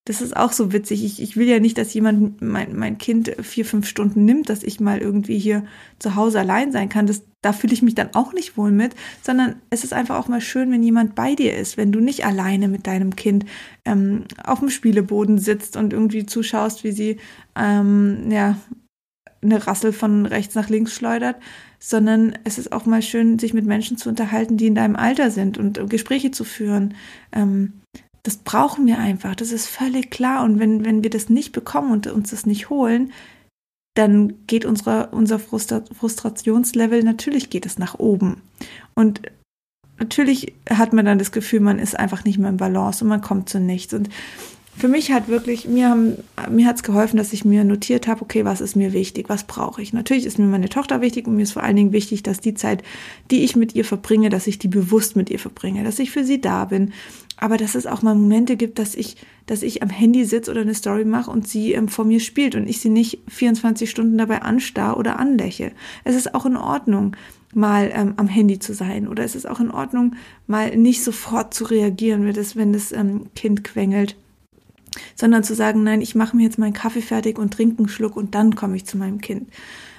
das 0.07 0.23
ist 0.23 0.37
auch 0.37 0.53
so 0.53 0.73
witzig. 0.73 1.05
Ich, 1.05 1.21
ich 1.21 1.37
will 1.37 1.47
ja 1.47 1.61
nicht, 1.61 1.77
dass 1.77 1.93
jemand 1.93 2.41
mein, 2.41 2.77
mein 2.77 2.97
Kind 2.97 3.37
vier, 3.43 3.67
fünf 3.67 3.87
Stunden 3.87 4.25
nimmt, 4.25 4.49
dass 4.49 4.63
ich 4.63 4.81
mal 4.81 4.99
irgendwie 4.99 5.39
hier 5.39 5.65
zu 5.99 6.17
Hause 6.17 6.41
allein 6.41 6.73
sein 6.73 6.89
kann. 6.89 7.07
Das, 7.07 7.23
da 7.43 7.53
fühle 7.53 7.75
ich 7.75 7.83
mich 7.83 7.95
dann 7.95 8.15
auch 8.15 8.33
nicht 8.33 8.57
wohl 8.57 8.71
mit, 8.71 8.95
sondern 9.23 9.57
es 9.69 9.85
ist 9.85 9.93
einfach 9.93 10.19
auch 10.19 10.29
mal 10.29 10.41
schön, 10.41 10.73
wenn 10.73 10.83
jemand 10.83 11.15
bei 11.15 11.35
dir 11.35 11.57
ist, 11.57 11.77
wenn 11.77 11.93
du 11.93 12.01
nicht 12.01 12.25
alleine 12.25 12.69
mit 12.69 12.87
deinem 12.87 13.15
Kind 13.15 13.45
ähm, 13.85 14.25
auf 14.43 14.61
dem 14.61 14.71
Spieleboden 14.71 15.39
sitzt 15.39 15.77
und 15.77 15.93
irgendwie 15.93 16.25
zuschaust, 16.25 16.83
wie 16.83 16.93
sie 16.93 17.19
ähm, 17.55 18.31
ja, 18.31 18.57
eine 19.43 19.67
Rassel 19.67 19.93
von 19.93 20.25
rechts 20.25 20.55
nach 20.55 20.71
links 20.71 20.95
schleudert, 20.95 21.37
sondern 21.79 22.39
es 22.45 22.59
ist 22.59 22.73
auch 22.73 22.87
mal 22.87 23.03
schön, 23.03 23.39
sich 23.39 23.53
mit 23.53 23.67
Menschen 23.67 23.99
zu 23.99 24.09
unterhalten, 24.09 24.57
die 24.57 24.67
in 24.67 24.75
deinem 24.75 24.97
Alter 24.97 25.31
sind 25.31 25.59
und 25.59 25.91
Gespräche 25.91 26.31
zu 26.31 26.45
führen. 26.45 26.95
Ähm, 27.33 27.75
das 28.23 28.37
brauchen 28.37 28.87
wir 28.87 28.99
einfach, 28.99 29.35
das 29.35 29.53
ist 29.53 29.67
völlig 29.67 30.11
klar. 30.11 30.45
Und 30.45 30.59
wenn, 30.59 30.85
wenn 30.85 31.03
wir 31.03 31.11
das 31.11 31.29
nicht 31.29 31.53
bekommen 31.53 31.93
und 31.93 32.07
uns 32.07 32.31
das 32.31 32.47
nicht 32.47 32.71
holen, 32.71 33.13
dann 33.95 34.47
geht 34.47 34.65
unsere, 34.65 35.09
unser 35.09 35.39
Frustra 35.39 35.83
Frustrationslevel, 35.93 37.03
natürlich 37.03 37.51
geht 37.51 37.67
es 37.67 37.79
nach 37.79 37.99
oben. 37.99 38.41
Und 38.95 39.23
natürlich 39.99 40.55
hat 40.69 40.93
man 40.93 41.05
dann 41.05 41.19
das 41.19 41.33
Gefühl, 41.33 41.61
man 41.61 41.79
ist 41.79 41.99
einfach 41.99 42.25
nicht 42.25 42.39
mehr 42.39 42.51
im 42.51 42.57
Balance 42.57 43.05
und 43.05 43.09
man 43.09 43.21
kommt 43.21 43.49
zu 43.49 43.59
nichts. 43.59 43.93
Und 43.93 44.09
für 44.77 44.89
mich 44.89 45.11
hat 45.13 45.29
wirklich, 45.29 45.67
mir, 45.67 45.91
haben, 45.91 46.17
mir 46.49 46.67
hat 46.67 46.77
es 46.77 46.83
geholfen, 46.83 47.17
dass 47.17 47.33
ich 47.33 47.45
mir 47.45 47.65
notiert 47.65 48.07
habe, 48.07 48.23
okay, 48.23 48.45
was 48.45 48.61
ist 48.61 48.77
mir 48.77 48.93
wichtig, 48.93 49.29
was 49.29 49.45
brauche 49.45 49.83
ich. 49.83 49.93
Natürlich 49.93 50.25
ist 50.25 50.39
mir 50.39 50.47
meine 50.47 50.69
Tochter 50.69 51.01
wichtig 51.01 51.27
und 51.27 51.37
mir 51.37 51.43
ist 51.43 51.53
vor 51.53 51.63
allen 51.63 51.77
Dingen 51.77 51.93
wichtig, 51.93 52.23
dass 52.23 52.41
die 52.41 52.55
Zeit, 52.55 52.83
die 53.31 53.43
ich 53.45 53.57
mit 53.57 53.75
ihr 53.75 53.85
verbringe, 53.85 54.31
dass 54.31 54.47
ich 54.47 54.59
die 54.59 54.69
bewusst 54.69 55.17
mit 55.17 55.29
ihr 55.29 55.39
verbringe, 55.39 55.85
dass 55.85 55.99
ich 55.99 56.11
für 56.11 56.25
sie 56.25 56.41
da 56.41 56.65
bin. 56.65 56.93
Aber 57.37 57.57
dass 57.57 57.75
es 57.75 57.87
auch 57.87 58.03
mal 58.03 58.15
Momente 58.15 58.57
gibt, 58.57 58.79
dass 58.79 58.95
ich, 58.95 59.17
dass 59.47 59.63
ich 59.63 59.83
am 59.83 59.91
Handy 59.91 60.25
sitze 60.25 60.51
oder 60.51 60.61
eine 60.61 60.75
Story 60.75 61.05
mache 61.05 61.31
und 61.31 61.49
sie 61.49 61.73
ähm, 61.73 61.89
vor 61.89 62.05
mir 62.05 62.21
spielt 62.21 62.55
und 62.55 62.69
ich 62.69 62.81
sie 62.81 62.91
nicht 62.91 63.19
24 63.29 63.91
Stunden 63.91 64.19
dabei 64.19 64.43
anstarr 64.43 64.97
oder 64.97 65.19
anläche. 65.19 65.73
Es 66.05 66.15
ist 66.15 66.35
auch 66.35 66.47
in 66.47 66.57
Ordnung, 66.57 67.17
mal 67.53 67.91
ähm, 67.93 68.15
am 68.17 68.29
Handy 68.29 68.59
zu 68.61 68.75
sein 68.75 69.09
oder 69.09 69.25
es 69.25 69.35
ist 69.35 69.49
auch 69.49 69.61
in 69.61 69.71
Ordnung, 69.71 70.15
mal 70.47 70.77
nicht 70.77 71.03
sofort 71.03 71.53
zu 71.53 71.65
reagieren, 71.65 72.25
wenn 72.25 72.35
das, 72.35 72.57
wenn 72.57 72.73
das 72.73 72.93
ähm, 72.93 73.27
Kind 73.35 73.65
quengelt 73.65 74.17
sondern 75.15 75.43
zu 75.43 75.55
sagen, 75.55 75.83
nein, 75.83 76.01
ich 76.01 76.15
mache 76.15 76.37
mir 76.37 76.45
jetzt 76.45 76.59
meinen 76.59 76.73
Kaffee 76.73 77.03
fertig 77.03 77.39
und 77.39 77.53
trinke 77.53 77.79
einen 77.79 77.89
Schluck 77.89 78.17
und 78.17 78.35
dann 78.35 78.55
komme 78.55 78.77
ich 78.77 78.87
zu 78.87 78.97
meinem 78.97 79.21
Kind. 79.21 79.49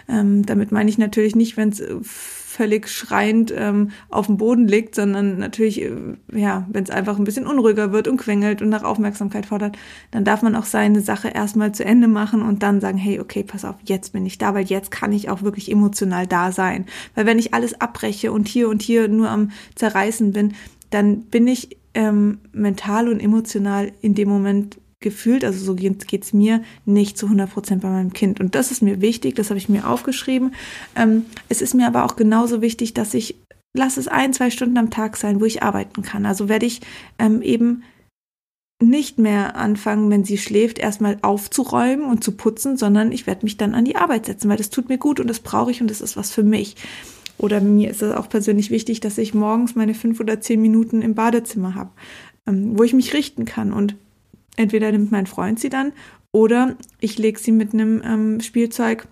Ähm, 0.08 0.46
damit 0.46 0.72
meine 0.72 0.90
ich 0.90 0.98
natürlich 0.98 1.36
nicht, 1.36 1.58
wenn 1.58 1.70
es 1.70 1.80
äh, 1.80 1.96
völlig 2.04 2.90
schreiend 2.90 3.54
ähm, 3.56 3.92
auf 4.10 4.28
dem 4.28 4.38
Boden 4.38 4.68
liegt, 4.68 4.94
sondern 4.96 5.38
natürlich, 5.40 5.82
äh, 5.82 5.92
ja, 6.34 6.68
wenn 6.70 6.84
es 6.84 6.90
einfach 6.90 7.18
ein 7.18 7.24
bisschen 7.24 7.48
unruhiger 7.48 7.94
wird 7.94 8.10
und 8.10 8.18
quengelt 8.18 8.62
und 8.62 8.70
nach 8.70 8.84
Aufmerksamkeit 8.84 9.46
fordert, 9.46 9.78
dann 10.12 10.26
darf 10.26 10.42
man 10.42 10.56
auch 10.56 10.66
seine 10.66 11.00
Sache 11.00 11.30
erstmal 11.30 11.72
zu 11.72 11.86
Ende 11.86 12.10
machen 12.10 12.42
und 12.42 12.62
dann 12.62 12.82
sagen, 12.82 12.98
hey, 12.98 13.22
okay, 13.22 13.44
pass 13.44 13.64
auf, 13.64 13.76
jetzt 13.86 14.12
bin 14.12 14.26
ich 14.26 14.38
da, 14.38 14.54
weil 14.54 14.66
jetzt 14.66 14.92
kann 14.92 15.14
ich 15.14 15.30
auch 15.30 15.44
wirklich 15.44 15.72
emotional 15.72 16.28
da 16.28 16.52
sein. 16.52 16.86
Weil 17.16 17.26
wenn 17.26 17.40
ich 17.40 17.54
alles 17.54 17.80
abbreche 17.80 18.34
und 18.34 18.50
hier 18.50 18.68
und 18.68 18.82
hier 18.82 19.08
nur 19.08 19.30
am 19.30 19.52
Zerreißen 19.76 20.34
bin, 20.34 20.54
dann 20.90 21.22
bin 21.22 21.48
ich 21.48 21.78
ähm, 21.94 22.40
mental 22.52 23.08
und 23.08 23.22
emotional 23.22 23.94
in 24.02 24.14
dem 24.14 24.28
Moment 24.28 24.81
gefühlt, 25.02 25.44
also 25.44 25.64
so 25.64 25.76
geht 25.76 26.24
es 26.24 26.32
mir, 26.32 26.62
nicht 26.86 27.18
zu 27.18 27.26
100 27.26 27.52
Prozent 27.52 27.82
bei 27.82 27.90
meinem 27.90 28.14
Kind. 28.14 28.40
Und 28.40 28.56
das 28.56 28.72
ist 28.72 28.82
mir 28.82 29.02
wichtig, 29.02 29.36
das 29.36 29.50
habe 29.50 29.58
ich 29.58 29.68
mir 29.68 29.90
aufgeschrieben. 29.90 30.54
Ähm, 30.96 31.26
es 31.50 31.62
ist 31.62 31.74
mir 31.74 31.88
aber 31.88 32.06
auch 32.06 32.16
genauso 32.16 32.62
wichtig, 32.62 32.94
dass 32.94 33.14
ich, 33.14 33.36
lass 33.76 33.98
es 33.98 34.08
ein, 34.08 34.34
zwei 34.34 34.50
Stunden 34.50 34.78
am 34.78 34.92
Tag 34.92 35.18
sein, 35.18 35.42
wo 35.42 35.46
ich 35.46 35.64
arbeiten 35.64 36.04
kann. 36.04 36.26
Also 36.26 36.48
werde 36.48 36.68
ich 36.68 36.82
ähm, 37.20 37.42
eben 37.42 37.84
nicht 38.82 39.20
mehr 39.20 39.56
anfangen, 39.56 40.10
wenn 40.10 40.24
sie 40.24 40.38
schläft, 40.38 40.80
erstmal 40.80 41.18
aufzuräumen 41.22 42.06
und 42.06 42.24
zu 42.24 42.32
putzen, 42.32 42.78
sondern 42.78 43.12
ich 43.12 43.28
werde 43.28 43.46
mich 43.46 43.58
dann 43.58 43.76
an 43.76 43.86
die 43.86 43.96
Arbeit 43.96 44.26
setzen, 44.26 44.50
weil 44.50 44.58
das 44.58 44.70
tut 44.70 44.90
mir 44.90 44.98
gut 44.98 45.20
und 45.20 45.28
das 45.28 45.40
brauche 45.40 45.72
ich 45.72 45.82
und 45.82 45.90
das 45.90 46.02
ist 46.02 46.18
was 46.18 46.32
für 46.32 46.44
mich. 46.44 46.76
Oder 47.38 47.60
mir 47.60 47.90
ist 47.90 48.02
es 48.02 48.14
auch 48.16 48.30
persönlich 48.30 48.70
wichtig, 48.70 49.00
dass 49.00 49.18
ich 49.18 49.34
morgens 49.34 49.76
meine 49.76 49.94
fünf 49.94 50.20
oder 50.20 50.42
zehn 50.42 50.62
Minuten 50.62 51.02
im 51.02 51.16
Badezimmer 51.16 51.76
habe, 51.76 51.92
ähm, 52.48 52.78
wo 52.78 52.84
ich 52.84 52.94
mich 52.94 53.14
richten 53.14 53.46
kann. 53.46 53.74
Und 53.74 53.96
entweder 54.56 54.92
nimmt 54.92 55.12
mein 55.12 55.28
Freund 55.28 55.60
sie 55.60 55.70
dann 55.70 55.94
oder 56.32 56.76
ich 57.00 57.18
lege 57.18 57.40
sie 57.40 57.52
mit 57.52 57.74
einem 57.74 58.02
ähm, 58.06 58.42
Spielzeug 58.42 59.08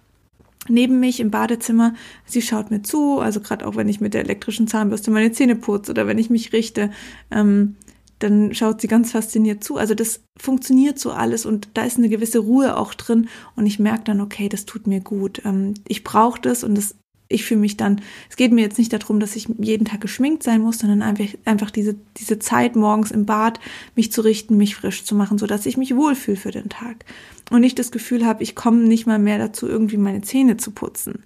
neben 0.68 1.00
mich 1.00 1.20
im 1.20 1.32
Badezimmer. 1.32 1.94
Sie 2.26 2.42
schaut 2.42 2.72
mir 2.72 2.82
zu, 2.82 3.20
also 3.20 3.40
gerade 3.40 3.66
auch 3.66 3.76
wenn 3.76 3.90
ich 3.90 4.02
mit 4.02 4.14
der 4.14 4.22
elektrischen 4.22 4.68
Zahnbürste 4.68 5.12
meine 5.12 5.32
Zähne 5.32 5.56
putze 5.56 5.92
oder 5.92 6.08
wenn 6.08 6.18
ich 6.18 6.30
mich 6.30 6.54
richte, 6.54 6.92
ähm, 7.32 7.76
dann 8.20 8.54
schaut 8.54 8.82
sie 8.82 8.88
ganz 8.88 9.12
fasziniert 9.12 9.64
zu. 9.64 9.78
Also 9.78 9.96
das 9.96 10.22
funktioniert 10.38 11.00
so 11.00 11.12
alles 11.12 11.46
und 11.46 11.70
da 11.74 11.84
ist 11.84 11.98
eine 11.98 12.10
gewisse 12.10 12.40
Ruhe 12.40 12.78
auch 12.78 12.94
drin 12.94 13.30
und 13.56 13.66
ich 13.66 13.80
merke 13.80 14.04
dann, 14.06 14.22
okay, 14.22 14.50
das 14.50 14.66
tut 14.66 14.88
mir 14.88 15.00
gut. 15.00 15.42
Ähm, 15.46 15.74
ich 15.88 16.04
brauche 16.04 16.40
das 16.42 16.64
und 16.64 16.76
das 16.76 16.96
ich 17.30 17.46
fühle 17.46 17.62
mich 17.62 17.78
dann, 17.78 18.02
es 18.30 18.36
geht 18.36 18.52
mir 18.52 18.62
jetzt 18.62 18.80
nicht 18.80 18.92
darum, 18.92 19.20
dass 19.20 19.36
ich 19.36 19.48
jeden 19.60 19.86
Tag 19.86 20.02
geschminkt 20.02 20.42
sein 20.42 20.62
muss, 20.62 20.80
sondern 20.80 21.04
einfach, 21.04 21.28
einfach 21.46 21.70
diese, 21.70 21.96
diese 22.18 22.40
Zeit 22.40 22.76
morgens 22.76 23.12
im 23.12 23.26
Bad, 23.26 23.60
mich 23.96 24.12
zu 24.12 24.22
richten, 24.22 24.58
mich 24.58 24.76
frisch 24.76 25.06
zu 25.06 25.16
machen, 25.16 25.38
so 25.38 25.46
dass 25.46 25.68
ich 25.68 25.78
mich 25.78 25.96
wohlfühle 25.96 26.38
für 26.38 26.52
den 26.52 26.70
Tag. 26.70 27.06
Und 27.52 27.62
nicht 27.62 27.78
das 27.78 27.92
Gefühl 27.92 28.26
habe, 28.26 28.42
ich 28.42 28.56
komme 28.56 28.80
nicht 28.80 29.06
mal 29.06 29.20
mehr 29.20 29.38
dazu, 29.38 29.68
irgendwie 29.68 29.98
meine 29.98 30.22
Zähne 30.22 30.58
zu 30.58 30.72
putzen. 30.72 31.24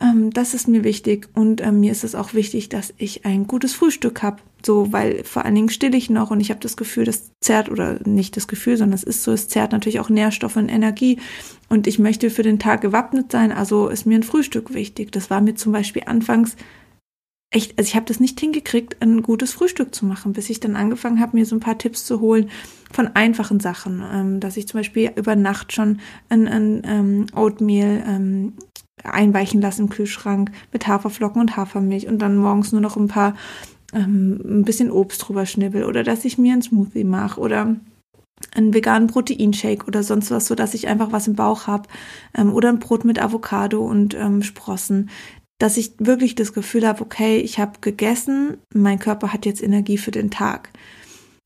Ähm, 0.00 0.30
das 0.30 0.54
ist 0.54 0.68
mir 0.68 0.84
wichtig 0.84 1.28
und 1.34 1.60
ähm, 1.60 1.80
mir 1.80 1.92
ist 1.92 2.04
es 2.04 2.14
auch 2.14 2.34
wichtig, 2.34 2.68
dass 2.68 2.92
ich 2.98 3.24
ein 3.24 3.46
gutes 3.46 3.74
Frühstück 3.74 4.22
habe. 4.22 4.42
So, 4.64 4.92
weil 4.92 5.22
vor 5.22 5.44
allen 5.44 5.54
Dingen 5.54 5.68
still 5.68 5.94
ich 5.94 6.10
noch 6.10 6.30
und 6.30 6.40
ich 6.40 6.50
habe 6.50 6.60
das 6.60 6.76
Gefühl, 6.76 7.04
das 7.04 7.30
zerrt 7.40 7.70
oder 7.70 8.00
nicht 8.04 8.36
das 8.36 8.48
Gefühl, 8.48 8.76
sondern 8.76 8.94
es 8.94 9.04
ist 9.04 9.22
so, 9.22 9.32
es 9.32 9.48
zerrt 9.48 9.72
natürlich 9.72 10.00
auch 10.00 10.08
Nährstoffe 10.08 10.56
und 10.56 10.68
Energie 10.68 11.20
und 11.68 11.86
ich 11.86 11.98
möchte 11.98 12.30
für 12.30 12.42
den 12.42 12.58
Tag 12.58 12.80
gewappnet 12.80 13.30
sein, 13.30 13.52
also 13.52 13.88
ist 13.88 14.06
mir 14.06 14.16
ein 14.16 14.24
Frühstück 14.24 14.74
wichtig. 14.74 15.12
Das 15.12 15.30
war 15.30 15.40
mir 15.40 15.54
zum 15.54 15.72
Beispiel 15.72 16.02
anfangs 16.06 16.56
echt, 17.50 17.78
also 17.78 17.88
ich 17.88 17.94
habe 17.94 18.06
das 18.06 18.18
nicht 18.18 18.40
hingekriegt, 18.40 19.00
ein 19.00 19.22
gutes 19.22 19.52
Frühstück 19.52 19.94
zu 19.94 20.04
machen, 20.04 20.32
bis 20.32 20.50
ich 20.50 20.58
dann 20.58 20.74
angefangen 20.76 21.20
habe, 21.20 21.36
mir 21.36 21.46
so 21.46 21.54
ein 21.54 21.60
paar 21.60 21.78
Tipps 21.78 22.04
zu 22.04 22.20
holen 22.20 22.50
von 22.92 23.08
einfachen 23.14 23.60
Sachen, 23.60 24.02
ähm, 24.12 24.40
dass 24.40 24.56
ich 24.56 24.66
zum 24.66 24.80
Beispiel 24.80 25.12
über 25.14 25.36
Nacht 25.36 25.72
schon 25.72 26.00
ein, 26.28 26.48
ein 26.48 26.82
ähm, 26.84 27.26
Oatmeal 27.34 28.02
ähm, 28.06 28.54
einweichen 29.12 29.60
lasse 29.60 29.82
im 29.82 29.88
Kühlschrank 29.88 30.50
mit 30.72 30.86
Haferflocken 30.86 31.40
und 31.40 31.56
Hafermilch 31.56 32.06
und 32.06 32.18
dann 32.18 32.36
morgens 32.36 32.72
nur 32.72 32.80
noch 32.80 32.96
ein 32.96 33.08
paar 33.08 33.34
ähm, 33.92 34.40
ein 34.44 34.64
bisschen 34.64 34.90
Obst 34.90 35.26
drüber 35.26 35.46
schnibbel 35.46 35.84
oder 35.84 36.02
dass 36.02 36.24
ich 36.24 36.38
mir 36.38 36.52
einen 36.52 36.62
Smoothie 36.62 37.04
mache 37.04 37.40
oder 37.40 37.76
einen 38.54 38.74
veganen 38.74 39.08
Proteinshake 39.08 39.86
oder 39.86 40.02
sonst 40.02 40.30
was, 40.30 40.46
so 40.46 40.54
dass 40.54 40.74
ich 40.74 40.88
einfach 40.88 41.12
was 41.12 41.26
im 41.26 41.34
Bauch 41.34 41.66
habe 41.66 41.88
ähm, 42.36 42.52
oder 42.52 42.68
ein 42.68 42.78
Brot 42.78 43.04
mit 43.04 43.20
Avocado 43.20 43.84
und 43.84 44.14
ähm, 44.14 44.42
Sprossen, 44.42 45.10
dass 45.58 45.76
ich 45.76 45.92
wirklich 45.98 46.34
das 46.34 46.52
Gefühl 46.52 46.86
habe, 46.86 47.00
okay, 47.00 47.38
ich 47.38 47.58
habe 47.58 47.80
gegessen, 47.80 48.58
mein 48.74 48.98
Körper 48.98 49.32
hat 49.32 49.46
jetzt 49.46 49.62
Energie 49.62 49.96
für 49.96 50.10
den 50.10 50.30
Tag. 50.30 50.70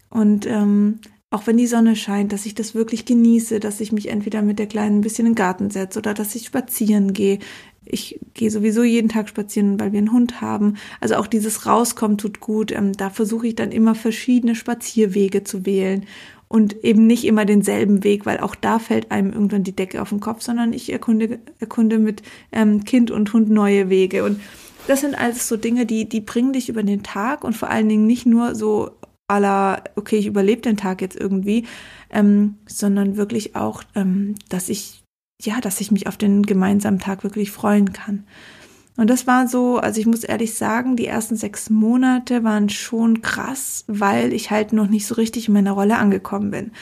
Und 0.09 0.47
ähm, 0.47 0.99
auch 1.31 1.47
wenn 1.47 1.57
die 1.57 1.69
Sonne 1.69 1.95
scheint, 1.95 2.33
dass 2.33 2.45
ich 2.45 2.57
das 2.57 2.75
wirklich 2.75 3.05
genieße, 3.05 3.61
dass 3.61 3.81
ich 3.81 3.93
mich 3.93 4.09
entweder 4.09 4.43
mit 4.43 4.59
der 4.59 4.67
Kleinen 4.67 4.99
ein 4.99 5.01
bisschen 5.03 5.27
in 5.27 5.33
den 5.33 5.37
Garten 5.37 5.71
setze 5.71 6.01
oder 6.01 6.13
dass 6.13 6.35
ich 6.35 6.47
spazieren 6.47 7.13
gehe. 7.13 7.39
Ich 7.85 8.21
gehe 8.35 8.51
sowieso 8.51 8.83
jeden 8.83 9.09
Tag 9.09 9.29
spazieren, 9.29 9.79
weil 9.79 9.93
wir 9.93 9.99
einen 9.99 10.13
Hund 10.13 10.41
haben. 10.41 10.75
Also 11.01 11.15
auch 11.15 11.29
dieses 11.29 11.67
Rauskommen 11.67 12.19
tut 12.19 12.41
gut. 12.41 12.73
Ähm, 12.73 12.93
da 12.93 13.11
versuche 13.11 13.47
ich 13.47 13.55
dann 13.55 13.71
immer 13.71 13.95
verschiedene 13.95 14.57
Spazierwege 14.57 15.45
zu 15.45 15.65
wählen 15.65 16.05
und 16.49 16.85
eben 16.85 17.07
nicht 17.07 17.25
immer 17.25 17.45
denselben 17.45 18.03
Weg, 18.03 18.27
weil 18.27 18.41
auch 18.41 18.57
da 18.57 18.81
fällt 18.81 19.13
einem 19.13 19.33
irgendwann 19.33 19.63
die 19.63 19.75
Decke 19.75 20.03
auf 20.03 20.09
den 20.09 20.19
Kopf, 20.19 20.43
sondern 20.43 20.73
ich 20.73 20.93
erkunde, 20.93 21.39
erkunde 21.61 22.01
mit 22.01 22.23
ähm, 22.51 22.85
Kind 22.85 23.13
und 23.13 23.33
Hund 23.33 23.51
neue 23.51 23.89
Wege. 23.89 24.25
Und 24.25 24.41
das 24.89 25.03
sind 25.03 25.15
alles 25.15 25.47
so 25.47 25.57
Dinge, 25.57 25.87
die, 25.87 26.09
die 26.09 26.21
bringen 26.21 26.53
dich 26.53 26.69
über 26.69 26.83
den 26.83 27.05
Tag 27.05 27.45
und 27.45 27.57
vor 27.57 27.71
allen 27.71 27.89
Dingen 27.89 28.09
nicht 28.09 28.27
nur 28.27 28.57
so 28.57 28.91
aller, 29.31 29.85
okay, 29.97 30.17
ich 30.17 30.27
überlebe 30.27 30.61
den 30.61 30.77
Tag 30.77 31.01
jetzt 31.01 31.19
irgendwie, 31.19 31.67
ähm, 32.11 32.57
sondern 32.67 33.17
wirklich 33.17 33.57
auch, 33.57 33.83
ähm, 33.95 34.35
dass 34.49 34.69
ich, 34.69 35.03
ja, 35.41 35.61
dass 35.61 35.81
ich 35.81 35.91
mich 35.91 36.07
auf 36.07 36.17
den 36.17 36.43
gemeinsamen 36.43 36.99
Tag 36.99 37.23
wirklich 37.25 37.51
freuen 37.51 37.93
kann. 37.93 38.25
Und 38.97 39.09
das 39.09 39.27
war 39.27 39.49
so, 39.49 39.79
also 39.79 39.99
ich 39.99 40.07
muss 40.07 40.25
ehrlich 40.25 40.55
sagen, 40.55 40.97
die 40.97 41.07
ersten 41.07 41.37
sechs 41.37 41.71
Monate 41.71 42.45
waren 42.45 42.69
schon 42.69 43.23
krass, 43.23 43.85
weil 43.87 44.35
ich 44.35 44.51
halt 44.51 44.75
noch 44.75 44.89
nicht 44.89 45.07
so 45.07 45.15
richtig 45.15 45.49
in 45.49 45.55
meiner 45.55 45.73
Rolle 45.73 45.97
angekommen 45.97 46.51
bin. 46.51 46.73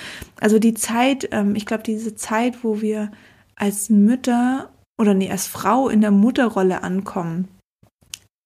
Also 0.41 0.59
die 0.59 0.75
Zeit, 0.75 1.29
ähm, 1.31 1.55
ich 1.55 1.65
glaube, 1.65 1.85
diese 1.85 2.17
Zeit, 2.17 2.65
wo 2.65 2.81
wir 2.81 3.13
als 3.55 3.91
Mütter 3.91 4.71
oder 4.99 5.15
nee, 5.15 5.31
als 5.31 5.47
Frau 5.47 5.89
in 5.89 6.01
der 6.01 6.11
Mutterrolle 6.11 6.83
ankommen, 6.83 7.47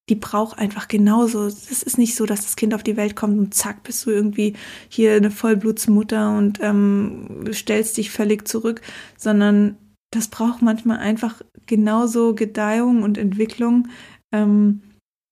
die 0.08 0.16
braucht 0.16 0.58
einfach 0.58 0.88
genauso. 0.88 1.46
Es 1.46 1.82
ist 1.82 1.98
nicht 1.98 2.16
so, 2.16 2.26
dass 2.26 2.42
das 2.42 2.56
Kind 2.56 2.74
auf 2.74 2.82
die 2.82 2.96
Welt 2.96 3.14
kommt 3.16 3.38
und 3.38 3.54
zack, 3.54 3.82
bist 3.84 4.04
du 4.04 4.10
irgendwie 4.10 4.54
hier 4.88 5.14
eine 5.14 5.30
Vollblutsmutter 5.30 6.36
und 6.36 6.58
ähm, 6.60 7.44
stellst 7.52 7.96
dich 7.96 8.10
völlig 8.10 8.48
zurück, 8.48 8.80
sondern 9.16 9.76
das 10.10 10.28
braucht 10.28 10.60
manchmal 10.60 10.98
einfach 10.98 11.40
genauso 11.66 12.34
Gedeihung 12.34 13.02
und 13.02 13.16
Entwicklung. 13.16 13.88
Ähm, 14.32 14.82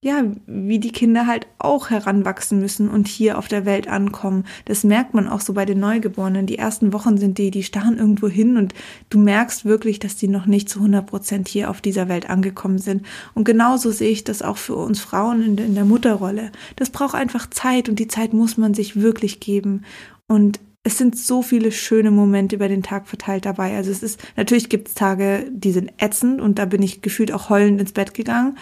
ja, 0.03 0.25
wie 0.47 0.79
die 0.79 0.93
Kinder 0.93 1.27
halt 1.27 1.47
auch 1.59 1.91
heranwachsen 1.91 2.59
müssen 2.59 2.89
und 2.89 3.07
hier 3.07 3.37
auf 3.37 3.49
der 3.49 3.67
Welt 3.67 3.87
ankommen. 3.87 4.45
Das 4.65 4.83
merkt 4.83 5.13
man 5.13 5.29
auch 5.29 5.43
so 5.43 5.53
bei 5.53 5.67
den 5.67 5.79
Neugeborenen. 5.79 6.47
Die 6.47 6.57
ersten 6.57 6.95
Wochen 6.95 7.19
sind 7.19 7.37
die, 7.37 7.51
die 7.51 7.63
starren 7.63 7.99
irgendwo 7.99 8.27
hin 8.27 8.57
und 8.57 8.73
du 9.11 9.19
merkst 9.19 9.67
wirklich, 9.67 9.99
dass 9.99 10.17
die 10.17 10.29
noch 10.29 10.47
nicht 10.47 10.71
zu 10.71 10.79
100 10.79 11.07
Prozent 11.07 11.49
hier 11.49 11.69
auf 11.69 11.83
dieser 11.83 12.09
Welt 12.09 12.31
angekommen 12.31 12.79
sind. 12.79 13.05
Und 13.35 13.45
genauso 13.45 13.91
sehe 13.91 14.11
ich 14.11 14.25
das 14.25 14.41
auch 14.41 14.57
für 14.57 14.77
uns 14.77 15.01
Frauen 15.01 15.43
in, 15.43 15.59
in 15.59 15.75
der 15.75 15.85
Mutterrolle. 15.85 16.51
Das 16.77 16.89
braucht 16.89 17.15
einfach 17.15 17.51
Zeit 17.51 17.91
und 17.91 17.99
die 17.99 18.09
Zeit 18.09 18.33
muss 18.33 18.57
man 18.57 18.73
sich 18.73 19.03
wirklich 19.03 19.39
geben. 19.39 19.85
Und 20.27 20.61
es 20.83 20.97
sind 20.97 21.19
so 21.19 21.43
viele 21.43 21.73
schöne 21.73 22.11
Momente 22.11 22.57
über 22.57 22.69
den 22.69 22.83
Tag 22.83 23.07
verteilt 23.07 23.45
dabei. 23.45 23.77
Also 23.77 23.91
es 23.91 24.03
ist, 24.03 24.19
natürlich 24.39 24.71
gibt 24.71 24.89
es 24.89 24.95
Tage, 24.95 25.45
die 25.51 25.73
sind 25.73 25.93
ätzend 25.99 26.41
und 26.41 26.59
da 26.59 26.65
bin 26.65 26.83
ich 26.83 27.03
gefühlt 27.03 27.33
auch 27.33 27.51
heulend 27.51 27.83
ins 27.83 27.93
Bett 27.93 28.15
gegangen. 28.15 28.57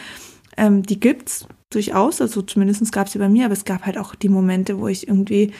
Ähm, 0.58 0.82
die 0.82 0.98
gibt's 0.98 1.46
durchaus, 1.70 2.20
also 2.20 2.42
zumindest 2.42 2.90
gab 2.92 3.06
es 3.06 3.12
sie 3.12 3.18
bei 3.20 3.28
mir, 3.28 3.44
aber 3.44 3.52
es 3.52 3.64
gab 3.64 3.86
halt 3.86 3.96
auch 3.96 4.16
die 4.16 4.28
Momente, 4.28 4.80
wo 4.80 4.88
ich 4.88 5.06
irgendwie, 5.06 5.52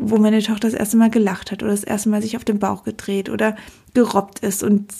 wo 0.00 0.16
meine 0.16 0.42
Tochter 0.42 0.68
das 0.68 0.78
erste 0.78 0.96
Mal 0.96 1.10
gelacht 1.10 1.52
hat 1.52 1.62
oder 1.62 1.72
das 1.72 1.84
erste 1.84 2.08
Mal 2.08 2.22
sich 2.22 2.36
auf 2.36 2.44
den 2.44 2.58
Bauch 2.58 2.84
gedreht 2.84 3.28
oder 3.28 3.56
gerobbt 3.92 4.38
ist 4.38 4.62
und 4.62 4.92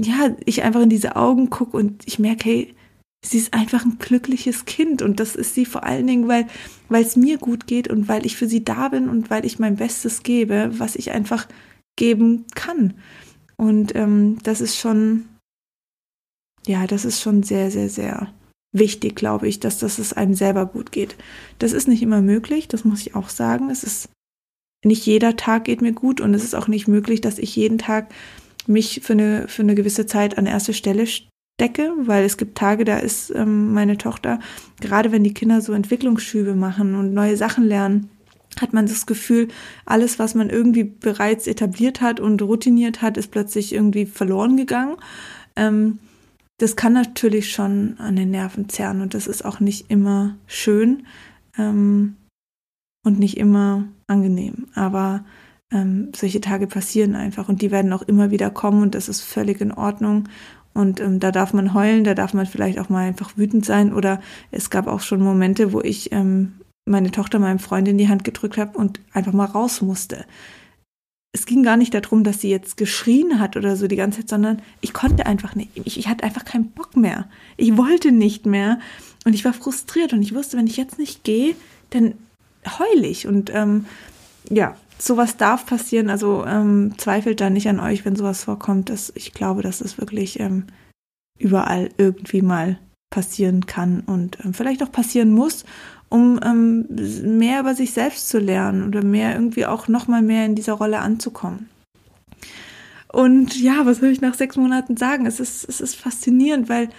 ja, 0.00 0.36
ich 0.44 0.62
einfach 0.62 0.82
in 0.82 0.90
diese 0.90 1.16
Augen 1.16 1.50
gucke 1.50 1.76
und 1.76 2.06
ich 2.06 2.18
merke, 2.18 2.44
hey, 2.44 2.74
sie 3.24 3.38
ist 3.38 3.52
einfach 3.52 3.84
ein 3.84 3.98
glückliches 3.98 4.64
Kind 4.64 5.02
und 5.02 5.18
das 5.18 5.34
ist 5.34 5.54
sie 5.54 5.64
vor 5.64 5.82
allen 5.84 6.06
Dingen, 6.06 6.28
weil 6.28 6.46
weil 6.88 7.02
es 7.02 7.16
mir 7.16 7.38
gut 7.38 7.66
geht 7.66 7.88
und 7.88 8.06
weil 8.08 8.24
ich 8.26 8.36
für 8.36 8.46
sie 8.46 8.62
da 8.62 8.88
bin 8.88 9.08
und 9.08 9.30
weil 9.30 9.44
ich 9.44 9.58
mein 9.58 9.76
Bestes 9.76 10.22
gebe, 10.22 10.70
was 10.78 10.94
ich 10.94 11.10
einfach 11.10 11.48
geben 11.98 12.44
kann. 12.54 12.94
Und 13.56 13.96
ähm, 13.96 14.38
das 14.44 14.60
ist 14.60 14.76
schon 14.76 15.24
ja, 16.66 16.86
das 16.86 17.04
ist 17.04 17.20
schon 17.22 17.42
sehr, 17.42 17.70
sehr, 17.70 17.88
sehr 17.88 18.32
wichtig, 18.78 19.16
glaube 19.16 19.48
ich, 19.48 19.60
dass, 19.60 19.78
dass 19.78 19.98
es 19.98 20.12
einem 20.12 20.34
selber 20.34 20.66
gut 20.66 20.92
geht. 20.92 21.16
Das 21.58 21.72
ist 21.72 21.88
nicht 21.88 22.02
immer 22.02 22.22
möglich, 22.22 22.68
das 22.68 22.84
muss 22.84 23.00
ich 23.00 23.14
auch 23.14 23.28
sagen. 23.28 23.70
Es 23.70 23.82
ist 23.82 24.08
nicht 24.84 25.04
jeder 25.06 25.36
Tag 25.36 25.64
geht 25.64 25.82
mir 25.82 25.92
gut 25.92 26.20
und 26.20 26.34
es 26.34 26.44
ist 26.44 26.54
auch 26.54 26.68
nicht 26.68 26.86
möglich, 26.86 27.20
dass 27.20 27.38
ich 27.38 27.56
jeden 27.56 27.78
Tag 27.78 28.08
mich 28.66 29.00
für 29.02 29.14
eine, 29.14 29.48
für 29.48 29.62
eine 29.62 29.74
gewisse 29.74 30.06
Zeit 30.06 30.38
an 30.38 30.46
erste 30.46 30.74
Stelle 30.74 31.06
stecke, 31.06 31.92
weil 31.98 32.24
es 32.24 32.36
gibt 32.36 32.58
Tage, 32.58 32.84
da 32.84 32.98
ist 32.98 33.30
ähm, 33.30 33.72
meine 33.72 33.96
Tochter, 33.96 34.38
gerade 34.80 35.12
wenn 35.12 35.24
die 35.24 35.34
Kinder 35.34 35.60
so 35.60 35.72
Entwicklungsschübe 35.72 36.54
machen 36.54 36.94
und 36.94 37.14
neue 37.14 37.36
Sachen 37.36 37.64
lernen, 37.64 38.10
hat 38.60 38.72
man 38.72 38.86
das 38.86 39.06
Gefühl, 39.06 39.48
alles, 39.84 40.18
was 40.18 40.34
man 40.34 40.50
irgendwie 40.50 40.84
bereits 40.84 41.46
etabliert 41.46 42.00
hat 42.00 42.20
und 42.20 42.40
routiniert 42.42 43.02
hat, 43.02 43.16
ist 43.16 43.30
plötzlich 43.30 43.72
irgendwie 43.72 44.06
verloren 44.06 44.56
gegangen. 44.56 44.96
Ähm, 45.56 45.98
das 46.58 46.76
kann 46.76 46.92
natürlich 46.92 47.52
schon 47.52 47.96
an 47.98 48.16
den 48.16 48.30
Nerven 48.30 48.68
zerren 48.68 49.00
und 49.02 49.14
das 49.14 49.26
ist 49.26 49.44
auch 49.44 49.60
nicht 49.60 49.90
immer 49.90 50.36
schön 50.46 51.06
ähm, 51.58 52.16
und 53.04 53.18
nicht 53.18 53.36
immer 53.36 53.84
angenehm. 54.06 54.68
Aber 54.74 55.24
ähm, 55.70 56.12
solche 56.14 56.40
Tage 56.40 56.66
passieren 56.66 57.14
einfach 57.14 57.48
und 57.48 57.60
die 57.60 57.70
werden 57.70 57.92
auch 57.92 58.02
immer 58.02 58.30
wieder 58.30 58.50
kommen 58.50 58.82
und 58.82 58.94
das 58.94 59.08
ist 59.08 59.20
völlig 59.20 59.60
in 59.60 59.72
Ordnung. 59.72 60.28
Und 60.72 61.00
ähm, 61.00 61.20
da 61.20 61.32
darf 61.32 61.52
man 61.52 61.74
heulen, 61.74 62.04
da 62.04 62.14
darf 62.14 62.34
man 62.34 62.46
vielleicht 62.46 62.78
auch 62.78 62.88
mal 62.88 63.06
einfach 63.06 63.36
wütend 63.36 63.64
sein. 63.64 63.94
Oder 63.94 64.20
es 64.50 64.68
gab 64.68 64.86
auch 64.86 65.00
schon 65.00 65.22
Momente, 65.22 65.72
wo 65.72 65.80
ich 65.80 66.12
ähm, 66.12 66.60
meine 66.84 67.10
Tochter 67.10 67.38
meinem 67.38 67.58
Freund 67.58 67.88
in 67.88 67.96
die 67.98 68.08
Hand 68.08 68.24
gedrückt 68.24 68.58
habe 68.58 68.76
und 68.78 69.00
einfach 69.12 69.32
mal 69.32 69.46
raus 69.46 69.80
musste 69.80 70.26
es 71.36 71.44
ging 71.44 71.62
gar 71.62 71.76
nicht 71.76 71.92
darum, 71.92 72.24
dass 72.24 72.40
sie 72.40 72.48
jetzt 72.48 72.78
geschrien 72.78 73.38
hat 73.38 73.56
oder 73.56 73.76
so 73.76 73.88
die 73.88 73.96
ganze 73.96 74.20
Zeit, 74.20 74.30
sondern 74.30 74.62
ich 74.80 74.94
konnte 74.94 75.26
einfach 75.26 75.54
nicht. 75.54 75.70
Ich, 75.74 75.98
ich 75.98 76.08
hatte 76.08 76.24
einfach 76.24 76.46
keinen 76.46 76.70
Bock 76.70 76.96
mehr. 76.96 77.28
Ich 77.58 77.76
wollte 77.76 78.10
nicht 78.10 78.46
mehr. 78.46 78.80
Und 79.26 79.34
ich 79.34 79.44
war 79.44 79.52
frustriert 79.52 80.14
und 80.14 80.22
ich 80.22 80.34
wusste, 80.34 80.56
wenn 80.56 80.66
ich 80.66 80.78
jetzt 80.78 80.98
nicht 80.98 81.24
gehe, 81.24 81.54
dann 81.90 82.14
heule 82.78 83.06
ich. 83.06 83.26
Und 83.26 83.50
ähm, 83.52 83.84
ja, 84.48 84.76
sowas 84.98 85.36
darf 85.36 85.66
passieren. 85.66 86.08
Also 86.08 86.46
ähm, 86.46 86.94
zweifelt 86.96 87.42
da 87.42 87.50
nicht 87.50 87.68
an 87.68 87.80
euch, 87.80 88.06
wenn 88.06 88.16
sowas 88.16 88.44
vorkommt. 88.44 88.88
Das, 88.88 89.12
ich 89.14 89.34
glaube, 89.34 89.60
dass 89.60 89.82
es 89.82 89.98
wirklich 89.98 90.40
ähm, 90.40 90.64
überall 91.38 91.90
irgendwie 91.98 92.40
mal 92.40 92.78
passieren 93.10 93.66
kann 93.66 94.00
und 94.00 94.38
ähm, 94.42 94.54
vielleicht 94.54 94.82
auch 94.82 94.90
passieren 94.90 95.32
muss 95.32 95.66
um 96.08 96.38
ähm, 96.44 96.86
mehr 97.38 97.60
über 97.60 97.74
sich 97.74 97.92
selbst 97.92 98.28
zu 98.28 98.38
lernen 98.38 98.86
oder 98.86 99.04
mehr 99.04 99.34
irgendwie 99.34 99.66
auch 99.66 99.88
noch 99.88 100.08
mal 100.08 100.22
mehr 100.22 100.44
in 100.44 100.54
dieser 100.54 100.74
Rolle 100.74 101.00
anzukommen. 101.00 101.68
Und 103.12 103.60
ja, 103.60 103.86
was 103.86 103.98
soll 103.98 104.10
ich 104.10 104.20
nach 104.20 104.34
sechs 104.34 104.56
Monaten 104.56 104.96
sagen? 104.96 105.26
Es 105.26 105.40
ist, 105.40 105.68
es 105.68 105.80
ist 105.80 105.96
faszinierend, 105.96 106.68
weil 106.68 106.90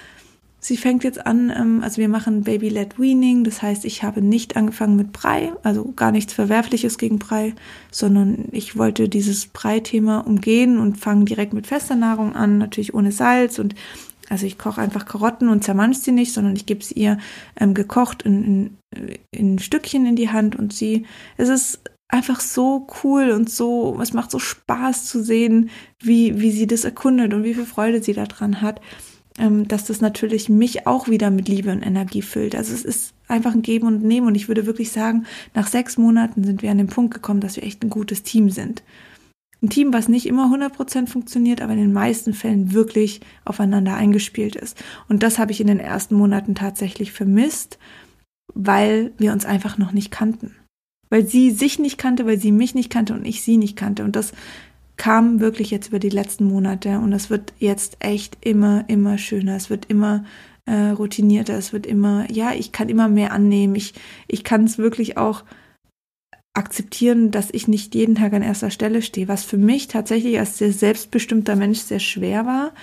sie 0.60 0.78
fängt 0.78 1.04
jetzt 1.04 1.26
an, 1.26 1.52
ähm, 1.56 1.82
also 1.84 1.98
wir 1.98 2.10
machen 2.10 2.44
Baby-led 2.44 3.00
Weaning, 3.00 3.44
das 3.44 3.62
heißt, 3.62 3.86
ich 3.86 4.04
habe 4.04 4.22
nicht 4.22 4.58
angefangen 4.58 4.96
mit 4.96 5.14
Brei, 5.14 5.54
also 5.64 5.92
gar 5.96 6.12
nichts 6.12 6.34
Verwerfliches 6.34 6.98
gegen 6.98 7.20
Brei, 7.20 7.54
sondern 7.92 8.46
ich 8.52 8.78
wollte 8.78 9.10
dieses 9.10 9.48
Brei-Thema 9.48 10.20
umgehen 10.20 10.80
und 10.80 10.98
fange 10.98 11.26
direkt 11.26 11.54
mit 11.54 11.68
fester 11.68 11.96
Nahrung 11.96 12.36
an, 12.36 12.58
natürlich 12.58 12.94
ohne 12.94 13.12
Salz 13.12 13.60
und 13.60 13.76
also 14.30 14.46
ich 14.46 14.58
koche 14.58 14.82
einfach 14.82 15.06
Karotten 15.06 15.50
und 15.50 15.64
zermansch 15.64 15.98
sie 15.98 16.12
nicht, 16.12 16.34
sondern 16.34 16.56
ich 16.56 16.66
gebe 16.66 16.84
sie 16.84 16.96
ihr 16.96 17.18
ähm, 17.60 17.74
gekocht 17.74 18.24
in, 18.24 18.78
in, 18.92 19.18
in 19.32 19.60
Stückchen 19.60 20.06
in 20.06 20.16
die 20.16 20.30
Hand 20.30 20.56
und 20.56 20.74
sie, 20.74 21.06
es 21.38 21.50
ist 21.50 21.80
einfach 22.10 22.40
so 22.40 22.88
cool 23.04 23.32
und 23.32 23.50
so, 23.50 24.00
es 24.02 24.14
macht 24.14 24.32
so 24.32 24.40
Spaß 24.40 25.06
zu 25.06 25.24
sehen, 25.24 25.70
wie, 26.02 26.40
wie 26.40 26.52
sie 26.52 26.68
das 26.68 26.84
erkundet 26.84 27.34
und 27.34 27.44
wie 27.44 27.54
viel 27.54 27.66
Freude 27.66 28.02
sie 28.02 28.14
daran 28.14 28.62
hat, 28.62 28.82
ähm, 29.38 29.68
dass 29.68 29.86
das 29.86 30.02
natürlich 30.02 30.50
mich 30.50 30.88
auch 30.88 31.08
wieder 31.08 31.30
mit 31.32 31.48
Liebe 31.48 31.72
und 31.72 31.84
Energie 31.84 32.22
füllt. 32.22 32.56
Also 32.56 32.74
es 32.74 32.84
ist 32.84 33.14
einfach 33.28 33.54
ein 33.54 33.62
Geben 33.62 33.88
und 33.88 34.04
Nehmen 34.04 34.28
und 34.28 34.36
ich 34.36 34.48
würde 34.48 34.66
wirklich 34.66 34.92
sagen, 34.92 35.26
nach 35.54 35.68
sechs 35.68 35.98
Monaten 35.98 36.44
sind 36.44 36.62
wir 36.62 36.72
an 36.72 36.78
den 36.78 36.88
Punkt 36.88 37.14
gekommen, 37.14 37.42
dass 37.42 37.56
wir 37.56 37.64
echt 37.64 37.84
ein 37.84 37.90
gutes 37.90 38.24
Team 38.24 38.50
sind. 38.50 38.84
Ein 39.62 39.70
Team, 39.70 39.94
was 39.94 40.08
nicht 40.08 40.28
immer 40.28 40.54
100% 40.54 41.08
funktioniert, 41.08 41.62
aber 41.62 41.74
in 41.74 41.80
den 41.80 41.94
meisten 41.94 42.34
Fällen 42.34 42.74
wirklich 42.74 43.22
aufeinander 43.44 43.96
eingespielt 43.96 44.56
ist. 44.56 44.82
Und 45.10 45.24
das 45.24 45.40
habe 45.40 45.52
ich 45.52 45.62
in 45.62 45.68
den 45.68 45.80
ersten 45.80 46.16
Monaten 46.16 46.54
tatsächlich 46.54 47.12
vermisst, 47.12 47.80
weil 48.54 49.14
wir 49.18 49.34
uns 49.34 49.46
einfach 49.46 49.78
noch 49.78 49.92
nicht 49.92 50.12
kannten 50.12 50.56
weil 51.10 51.26
sie 51.26 51.52
sich 51.52 51.80
nicht 51.80 51.98
kannte, 51.98 52.26
weil 52.26 52.40
sie 52.40 52.52
mich 52.52 52.76
nicht 52.76 52.90
kannte 52.90 53.14
und 53.14 53.26
ich 53.26 53.42
sie 53.42 53.58
nicht 53.58 53.76
kannte. 53.76 54.04
Und 54.04 54.16
das 54.16 54.34
kam 54.98 55.40
wirklich 55.40 55.72
jetzt 55.72 55.90
über 55.90 56.00
die 56.00 56.10
letzten 56.10 56.46
Monate 56.46 57.00
und 57.00 57.14
es 57.14 57.30
wird 57.30 57.54
jetzt 57.60 57.98
echt 58.00 58.38
immer, 58.42 58.86
immer 58.88 59.18
schöner. 59.18 59.56
Es 59.56 59.70
wird 59.70 59.86
immer 59.86 60.26
äh, 60.66 60.90
routinierter, 60.90 61.54
es 61.54 61.72
wird 61.72 61.86
immer, 61.86 62.30
ja, 62.32 62.52
ich 62.54 62.72
kann 62.72 62.90
immer 62.90 63.08
mehr 63.08 63.32
annehmen. 63.32 63.76
Ich, 63.76 63.94
ich 64.28 64.44
kann 64.44 64.64
es 64.66 64.78
wirklich 64.78 65.18
auch 65.18 65.44
akzeptieren, 66.58 67.32
dass 67.32 67.50
ich 67.52 67.68
nicht 67.68 67.96
jeden 67.96 68.16
Tag 68.16 68.34
an 68.34 68.42
erster 68.42 68.72
Stelle 68.72 69.02
stehe, 69.02 69.28
was 69.28 69.44
für 69.44 69.58
mich 69.58 69.88
tatsächlich 69.88 70.40
als 70.40 70.58
sehr 70.58 70.74
selbstbestimmter 70.74 71.56
Mensch 71.56 71.80
sehr 71.80 72.00
schwer 72.00 72.46
war. 72.46 72.74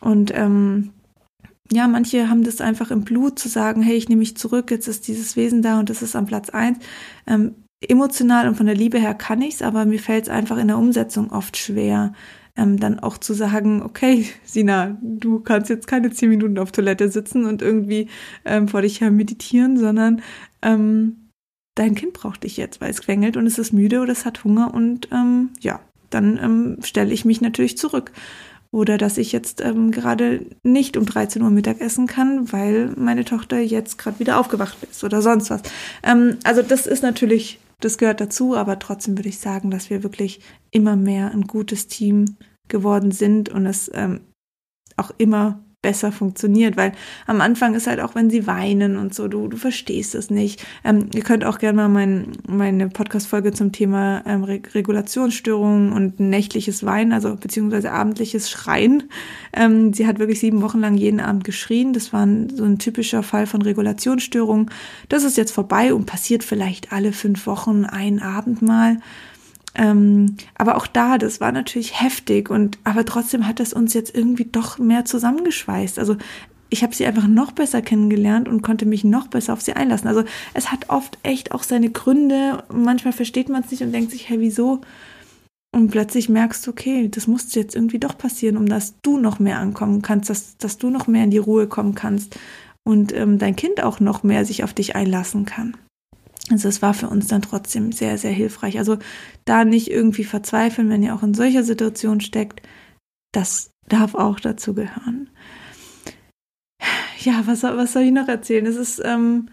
Und 0.00 0.32
ähm, 0.34 0.90
ja, 1.70 1.86
manche 1.88 2.28
haben 2.28 2.44
das 2.44 2.60
einfach 2.60 2.90
im 2.90 3.04
Blut 3.04 3.38
zu 3.38 3.48
sagen, 3.48 3.82
hey, 3.82 3.96
ich 3.96 4.08
nehme 4.08 4.20
mich 4.20 4.36
zurück, 4.36 4.70
jetzt 4.70 4.88
ist 4.88 5.08
dieses 5.08 5.36
Wesen 5.36 5.62
da 5.62 5.78
und 5.78 5.90
das 5.90 6.02
ist 6.02 6.16
am 6.16 6.26
Platz 6.26 6.50
eins. 6.50 6.78
Ähm, 7.26 7.54
emotional 7.86 8.48
und 8.48 8.56
von 8.56 8.66
der 8.66 8.74
Liebe 8.74 8.98
her 8.98 9.14
kann 9.14 9.42
ich's, 9.42 9.62
aber 9.62 9.84
mir 9.84 9.98
fällt 9.98 10.24
es 10.24 10.30
einfach 10.30 10.56
in 10.56 10.68
der 10.68 10.78
Umsetzung 10.78 11.30
oft 11.30 11.56
schwer, 11.56 12.12
ähm, 12.56 12.78
dann 12.78 12.98
auch 12.98 13.18
zu 13.18 13.34
sagen, 13.34 13.82
okay, 13.82 14.26
Sina, 14.44 14.96
du 15.02 15.40
kannst 15.40 15.70
jetzt 15.70 15.86
keine 15.86 16.10
zehn 16.10 16.30
Minuten 16.30 16.58
auf 16.58 16.72
Toilette 16.72 17.10
sitzen 17.10 17.44
und 17.44 17.62
irgendwie 17.62 18.08
ähm, 18.44 18.68
vor 18.68 18.82
dich 18.82 19.00
her 19.00 19.10
meditieren, 19.10 19.76
sondern 19.78 20.22
ähm, 20.62 21.23
dein 21.74 21.94
Kind 21.94 22.12
braucht 22.12 22.44
dich 22.44 22.56
jetzt, 22.56 22.80
weil 22.80 22.90
es 22.90 23.02
quengelt 23.02 23.36
und 23.36 23.46
es 23.46 23.58
ist 23.58 23.72
müde 23.72 24.00
oder 24.00 24.12
es 24.12 24.24
hat 24.24 24.44
Hunger 24.44 24.72
und 24.72 25.08
ähm, 25.12 25.50
ja, 25.60 25.80
dann 26.10 26.38
ähm, 26.38 26.78
stelle 26.82 27.12
ich 27.12 27.24
mich 27.24 27.40
natürlich 27.40 27.76
zurück 27.76 28.12
oder 28.70 28.98
dass 28.98 29.18
ich 29.18 29.30
jetzt 29.30 29.60
ähm, 29.60 29.92
gerade 29.92 30.46
nicht 30.64 30.96
um 30.96 31.06
13 31.06 31.42
Uhr 31.42 31.50
Mittag 31.50 31.80
essen 31.80 32.06
kann, 32.06 32.52
weil 32.52 32.92
meine 32.96 33.24
Tochter 33.24 33.58
jetzt 33.60 33.98
gerade 33.98 34.18
wieder 34.18 34.38
aufgewacht 34.38 34.76
ist 34.90 35.04
oder 35.04 35.22
sonst 35.22 35.50
was. 35.50 35.62
Ähm, 36.02 36.38
also 36.42 36.60
das 36.60 36.86
ist 36.86 37.02
natürlich, 37.02 37.60
das 37.80 37.98
gehört 37.98 38.20
dazu, 38.20 38.56
aber 38.56 38.80
trotzdem 38.80 39.16
würde 39.16 39.28
ich 39.28 39.38
sagen, 39.38 39.70
dass 39.70 39.90
wir 39.90 40.02
wirklich 40.02 40.40
immer 40.72 40.96
mehr 40.96 41.30
ein 41.30 41.42
gutes 41.42 41.86
Team 41.86 42.36
geworden 42.66 43.12
sind 43.12 43.48
und 43.48 43.66
es 43.66 43.90
ähm, 43.94 44.22
auch 44.96 45.12
immer 45.18 45.62
besser 45.84 46.12
funktioniert, 46.12 46.78
weil 46.78 46.92
am 47.26 47.42
Anfang 47.42 47.74
ist 47.74 47.86
halt 47.86 48.00
auch, 48.00 48.14
wenn 48.14 48.30
sie 48.30 48.46
weinen 48.46 48.96
und 48.96 49.14
so, 49.14 49.28
du, 49.28 49.48
du 49.48 49.58
verstehst 49.58 50.14
es 50.14 50.30
nicht. 50.30 50.64
Ähm, 50.82 51.10
ihr 51.14 51.20
könnt 51.20 51.44
auch 51.44 51.58
gerne 51.58 51.76
mal 51.76 51.90
mein, 51.90 52.28
meine 52.48 52.88
Podcast-Folge 52.88 53.52
zum 53.52 53.70
Thema 53.70 54.22
ähm, 54.24 54.44
Re 54.44 54.62
Regulationsstörungen 54.74 55.92
und 55.92 56.20
nächtliches 56.20 56.86
Weinen, 56.86 57.12
also 57.12 57.36
beziehungsweise 57.36 57.92
abendliches 57.92 58.50
Schreien. 58.50 59.04
Ähm, 59.52 59.92
sie 59.92 60.06
hat 60.06 60.18
wirklich 60.18 60.40
sieben 60.40 60.62
Wochen 60.62 60.80
lang 60.80 60.94
jeden 60.94 61.20
Abend 61.20 61.44
geschrien. 61.44 61.92
Das 61.92 62.14
war 62.14 62.24
ein, 62.24 62.48
so 62.48 62.64
ein 62.64 62.78
typischer 62.78 63.22
Fall 63.22 63.46
von 63.46 63.60
Regulationsstörungen. 63.60 64.70
Das 65.10 65.22
ist 65.22 65.36
jetzt 65.36 65.52
vorbei 65.52 65.92
und 65.92 66.06
passiert 66.06 66.44
vielleicht 66.44 66.92
alle 66.92 67.12
fünf 67.12 67.46
Wochen 67.46 67.84
ein 67.84 68.22
Abend 68.22 68.62
mal. 68.62 68.96
Ähm, 69.74 70.36
aber 70.54 70.76
auch 70.76 70.86
da, 70.86 71.18
das 71.18 71.40
war 71.40 71.50
natürlich 71.50 72.00
heftig 72.00 72.48
und 72.50 72.78
aber 72.84 73.04
trotzdem 73.04 73.46
hat 73.46 73.58
das 73.58 73.72
uns 73.72 73.92
jetzt 73.92 74.14
irgendwie 74.14 74.44
doch 74.44 74.78
mehr 74.78 75.04
zusammengeschweißt. 75.04 75.98
Also 75.98 76.16
ich 76.70 76.82
habe 76.82 76.94
sie 76.94 77.06
einfach 77.06 77.26
noch 77.26 77.52
besser 77.52 77.82
kennengelernt 77.82 78.48
und 78.48 78.62
konnte 78.62 78.86
mich 78.86 79.04
noch 79.04 79.28
besser 79.28 79.52
auf 79.52 79.62
sie 79.62 79.74
einlassen. 79.74 80.08
Also 80.08 80.24
es 80.54 80.72
hat 80.72 80.90
oft 80.90 81.18
echt 81.22 81.52
auch 81.52 81.62
seine 81.62 81.90
Gründe. 81.90 82.64
Manchmal 82.72 83.12
versteht 83.12 83.48
man 83.48 83.62
es 83.62 83.70
nicht 83.70 83.82
und 83.82 83.92
denkt 83.92 84.10
sich, 84.10 84.28
hey, 84.28 84.40
wieso? 84.40 84.80
Und 85.72 85.90
plötzlich 85.90 86.28
merkst 86.28 86.66
du, 86.66 86.70
okay, 86.70 87.08
das 87.08 87.26
muss 87.26 87.54
jetzt 87.54 87.74
irgendwie 87.74 87.98
doch 87.98 88.16
passieren, 88.16 88.56
um 88.56 88.66
dass 88.66 88.94
du 89.02 89.18
noch 89.18 89.40
mehr 89.40 89.58
ankommen 89.58 90.02
kannst, 90.02 90.30
dass, 90.30 90.56
dass 90.56 90.78
du 90.78 90.88
noch 90.88 91.08
mehr 91.08 91.24
in 91.24 91.30
die 91.30 91.38
Ruhe 91.38 91.66
kommen 91.66 91.96
kannst 91.96 92.38
und 92.84 93.12
ähm, 93.12 93.38
dein 93.38 93.56
Kind 93.56 93.82
auch 93.82 93.98
noch 93.98 94.22
mehr 94.22 94.44
sich 94.44 94.62
auf 94.62 94.72
dich 94.72 94.94
einlassen 94.94 95.46
kann. 95.46 95.76
Also 96.50 96.68
es 96.68 96.82
war 96.82 96.92
für 96.92 97.08
uns 97.08 97.26
dann 97.26 97.42
trotzdem 97.42 97.92
sehr, 97.92 98.18
sehr 98.18 98.32
hilfreich. 98.32 98.78
Also 98.78 98.98
da 99.44 99.64
nicht 99.64 99.90
irgendwie 99.90 100.24
verzweifeln, 100.24 100.90
wenn 100.90 101.02
ihr 101.02 101.14
auch 101.14 101.22
in 101.22 101.34
solcher 101.34 101.64
Situation 101.64 102.20
steckt. 102.20 102.60
Das 103.32 103.70
darf 103.88 104.14
auch 104.14 104.40
dazu 104.40 104.74
gehören. 104.74 105.30
Ja, 107.20 107.42
was, 107.46 107.62
was 107.62 107.92
soll 107.92 108.02
ich 108.02 108.12
noch 108.12 108.28
erzählen? 108.28 108.66
Es 108.66 108.76
ist 108.76 109.00
ähm, 109.02 109.48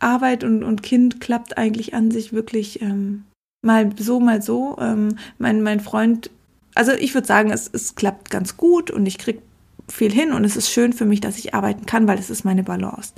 Arbeit 0.00 0.42
und, 0.42 0.64
und 0.64 0.82
Kind 0.82 1.20
klappt 1.20 1.56
eigentlich 1.56 1.94
an 1.94 2.10
sich 2.10 2.32
wirklich 2.32 2.82
ähm, 2.82 3.24
mal 3.64 3.90
so, 3.96 4.18
mal 4.18 4.42
so. 4.42 4.76
Ähm, 4.80 5.16
mein, 5.38 5.62
mein 5.62 5.78
Freund, 5.78 6.30
also 6.74 6.92
ich 6.92 7.14
würde 7.14 7.28
sagen, 7.28 7.50
es, 7.50 7.70
es 7.72 7.94
klappt 7.94 8.30
ganz 8.30 8.56
gut 8.56 8.90
und 8.90 9.06
ich 9.06 9.18
kriege 9.18 9.42
viel 9.88 10.10
hin 10.10 10.32
und 10.32 10.44
es 10.44 10.56
ist 10.56 10.70
schön 10.70 10.92
für 10.92 11.04
mich, 11.04 11.20
dass 11.20 11.38
ich 11.38 11.54
arbeiten 11.54 11.86
kann, 11.86 12.08
weil 12.08 12.18
es 12.18 12.30
ist 12.30 12.44
meine 12.44 12.64
Balance. 12.64 13.12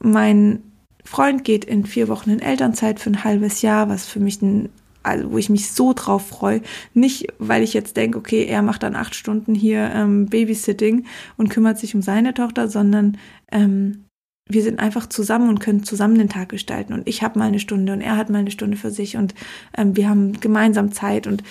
Mein 0.00 0.62
Freund 1.08 1.42
geht 1.42 1.64
in 1.64 1.86
vier 1.86 2.08
Wochen 2.08 2.28
in 2.28 2.40
Elternzeit 2.40 3.00
für 3.00 3.08
ein 3.08 3.24
halbes 3.24 3.62
Jahr, 3.62 3.88
was 3.88 4.06
für 4.06 4.20
mich 4.20 4.42
ein 4.42 4.68
also 5.02 5.32
wo 5.32 5.38
ich 5.38 5.48
mich 5.48 5.70
so 5.70 5.94
drauf 5.94 6.26
freue. 6.26 6.60
Nicht, 6.92 7.28
weil 7.38 7.62
ich 7.62 7.72
jetzt 7.72 7.96
denke, 7.96 8.18
okay, 8.18 8.44
er 8.44 8.60
macht 8.60 8.82
dann 8.82 8.94
acht 8.94 9.14
Stunden 9.14 9.54
hier 9.54 9.90
ähm, 9.94 10.26
Babysitting 10.26 11.06
und 11.38 11.48
kümmert 11.48 11.78
sich 11.78 11.94
um 11.94 12.02
seine 12.02 12.34
Tochter, 12.34 12.68
sondern 12.68 13.16
ähm, 13.50 14.04
wir 14.50 14.62
sind 14.62 14.80
einfach 14.80 15.06
zusammen 15.06 15.48
und 15.48 15.60
können 15.60 15.82
zusammen 15.82 16.18
den 16.18 16.28
Tag 16.28 16.50
gestalten. 16.50 16.92
Und 16.92 17.08
ich 17.08 17.22
habe 17.22 17.38
mal 17.38 17.48
eine 17.48 17.58
Stunde 17.58 17.94
und 17.94 18.02
er 18.02 18.18
hat 18.18 18.28
mal 18.28 18.40
eine 18.40 18.50
Stunde 18.50 18.76
für 18.76 18.90
sich 18.90 19.16
und 19.16 19.34
ähm, 19.78 19.96
wir 19.96 20.10
haben 20.10 20.38
gemeinsam 20.40 20.92
Zeit. 20.92 21.26
Und 21.26 21.42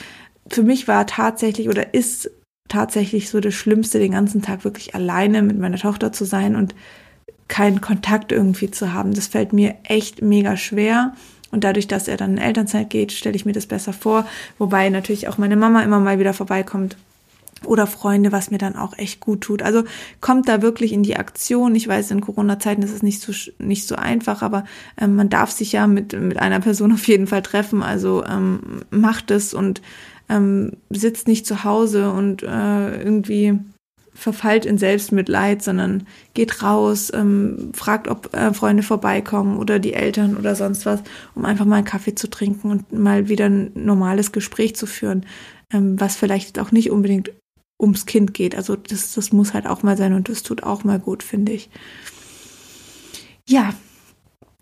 für 0.48 0.62
mich 0.62 0.88
war 0.88 1.08
tatsächlich 1.08 1.67
oder 1.67 1.96
ist 1.96 2.30
tatsächlich 2.67 3.32
so 3.32 3.39
das 3.39 3.56
Schlimmste, 3.56 3.98
den 3.98 4.12
ganzen 4.12 4.43
Tag 4.43 4.65
wirklich 4.65 4.93
alleine 4.93 5.41
mit 5.41 5.58
meiner 5.58 5.78
Tochter 5.78 6.12
zu 6.12 6.26
sein 6.26 6.56
und 6.56 6.76
keinen 7.47 7.81
Kontakt 7.81 8.31
irgendwie 8.31 8.71
zu 8.71 8.93
haben. 8.93 9.13
Das 9.13 9.27
fällt 9.27 9.53
mir 9.53 9.75
echt 9.83 10.21
mega 10.21 10.57
schwer. 10.57 11.13
Und 11.51 11.63
dadurch, 11.63 11.88
dass 11.88 12.07
er 12.07 12.17
dann 12.17 12.31
in 12.31 12.38
Elternzeit 12.38 12.89
geht, 12.89 13.12
stelle 13.12 13.36
ich 13.36 13.45
mir 13.45 13.53
das 13.53 13.67
besser 13.67 13.93
vor. 13.93 14.25
Wobei 14.57 14.89
natürlich 14.89 15.27
auch 15.27 15.38
meine 15.38 15.55
Mama 15.55 15.81
immer 15.81 15.99
mal 15.99 16.19
wieder 16.19 16.33
vorbeikommt 16.33 16.97
oder 17.65 17.88
Freunde, 17.88 18.31
was 18.31 18.51
mir 18.51 18.57
dann 18.57 18.75
auch 18.75 18.97
echt 18.97 19.19
gut 19.19 19.41
tut. 19.41 19.62
Also 19.62 19.83
kommt 20.21 20.47
da 20.47 20.62
wirklich 20.62 20.93
in 20.93 21.03
die 21.03 21.17
Aktion. 21.17 21.73
Ich 21.75 21.88
weiß, 21.88 22.12
in 22.12 22.21
Corona-Zeiten 22.21 22.83
ist 22.83 22.93
es 22.93 23.01
nicht 23.01 23.21
so 23.21 23.31
nicht 23.57 23.88
so 23.88 23.95
einfach, 23.95 24.41
aber 24.41 24.65
ähm, 24.99 25.15
man 25.15 25.29
darf 25.29 25.51
sich 25.51 25.71
ja 25.71 25.88
mit 25.88 26.13
mit 26.13 26.38
einer 26.38 26.60
Person 26.60 26.91
auf 26.93 27.07
jeden 27.07 27.27
Fall 27.27 27.41
treffen. 27.41 27.81
Also 27.81 28.23
ähm, 28.25 28.81
macht 28.91 29.31
es 29.31 29.53
und 29.53 29.81
ähm, 30.29 30.73
sitzt 30.89 31.27
nicht 31.27 31.45
zu 31.45 31.63
Hause 31.63 32.12
und 32.12 32.43
äh, 32.43 33.01
irgendwie 33.01 33.57
verfallt 34.17 34.65
in 34.65 34.77
Selbstmitleid, 34.77 35.62
sondern 35.62 36.08
geht 36.34 36.63
raus, 36.63 37.12
ähm, 37.13 37.71
fragt, 37.73 38.08
ob 38.08 38.34
äh, 38.34 38.51
Freunde 38.53 38.82
vorbeikommen 38.82 39.58
oder 39.58 39.77
die 39.77 39.93
Eltern 39.93 40.36
oder 40.38 40.56
sonst 40.56 40.86
was, 40.86 41.01
um 41.36 41.45
einfach 41.45 41.65
mal 41.65 41.77
einen 41.77 41.86
Kaffee 41.86 42.15
zu 42.15 42.27
trinken 42.27 42.71
und 42.71 42.91
mal 42.91 43.30
wieder 43.30 43.45
ein 43.45 43.71
normales 43.75 44.32
Gespräch 44.32 44.75
zu 44.75 44.88
führen, 44.88 45.25
ähm, 45.71 45.99
was 45.99 46.15
vielleicht 46.15 46.58
auch 46.58 46.71
nicht 46.71 46.89
unbedingt 46.89 47.32
ums 47.80 48.08
Kind 48.08 48.34
geht. 48.34 48.56
Also 48.56 48.75
das, 48.75 49.13
das 49.13 49.32
muss 49.32 49.53
halt 49.53 49.67
auch 49.67 49.84
mal 49.84 49.97
sein 49.97 50.13
und 50.13 50.30
das 50.30 50.41
tut 50.41 50.63
auch 50.63 50.84
mal 50.84 50.99
gut, 50.99 51.21
finde 51.21 51.51
ich. 51.51 51.69
Ja, 53.47 53.73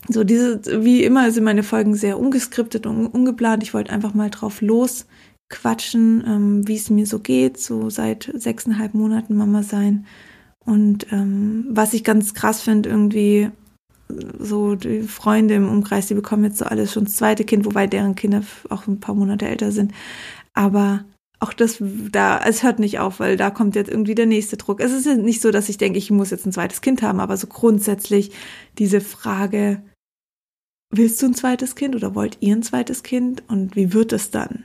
so 0.10 0.26
diese, 0.26 0.84
wie 0.84 1.04
immer 1.04 1.32
sind 1.32 1.46
meine 1.46 1.64
Folgen 1.64 1.96
sehr 1.96 2.20
ungeskriptet 2.20 2.86
und 2.86 3.08
ungeplant. 3.08 3.64
Ich 3.64 3.74
wollte 3.74 3.94
einfach 3.94 4.14
mal 4.14 4.30
drauf 4.30 4.62
los 4.62 5.06
quatschen, 5.50 6.24
ähm, 6.26 6.68
wie 6.68 6.76
es 6.76 6.90
mir 6.90 7.06
so 7.06 7.20
geht, 7.20 7.60
so 7.60 7.90
seit 7.90 8.32
sechseinhalb 8.34 8.94
Monaten 8.94 9.36
Mama 9.36 9.64
sein. 9.64 10.06
Und 10.66 11.12
ähm, 11.12 11.66
was 11.70 11.94
ich 11.94 12.04
ganz 12.04 12.34
krass 12.34 12.62
finde, 12.62 12.90
irgendwie, 12.90 13.52
so 14.40 14.76
die 14.76 15.02
Freunde 15.02 15.56
im 15.56 15.70
Umkreis, 15.70 16.08
die 16.08 16.14
bekommen 16.14 16.44
jetzt 16.44 16.58
so 16.58 16.66
alles 16.66 16.94
schon 16.94 17.06
das 17.06 17.16
zweite 17.16 17.44
Kind, 17.44 17.66
wobei 17.66 17.88
deren 17.88 18.16
Kinder 18.16 18.44
auch 18.70 18.88
ein 18.88 19.00
paar 19.00 19.16
Monate 19.16 19.48
älter 19.48 19.72
sind. 19.72 19.94
Aber 20.54 21.06
auch 21.40 21.54
das 21.54 21.78
da, 22.12 22.40
es 22.40 22.64
hört 22.64 22.80
nicht 22.80 23.00
auf, 23.00 23.20
weil 23.20 23.38
da 23.38 23.50
kommt 23.50 23.76
jetzt 23.76 23.90
irgendwie 23.90 24.16
der 24.16 24.26
nächste 24.26 24.58
Druck. 24.58 24.80
Es 24.80 24.92
ist 24.92 25.06
nicht 25.06 25.42
so, 25.42 25.52
dass 25.52 25.70
ich 25.70 25.78
denke, 25.78 25.98
ich 25.98 26.12
muss 26.12 26.32
jetzt 26.32 26.46
ein 26.46 26.52
zweites 26.52 26.82
Kind 26.82 27.02
haben, 27.02 27.20
aber 27.20 27.38
so 27.38 27.48
grundsätzlich 27.48 28.32
diese 28.78 29.02
Frage, 29.02 29.84
willst 30.92 31.22
du 31.22 31.28
ein 31.28 31.34
zweites 31.34 31.76
Kind 31.76 31.96
oder 31.96 32.16
wollt 32.16 32.38
ihr 32.40 32.56
ein 32.56 32.64
zweites 32.64 33.04
Kind 33.04 33.44
und 33.48 33.76
wie 33.76 33.94
wird 33.94 34.14
es 34.14 34.32
dann? 34.32 34.64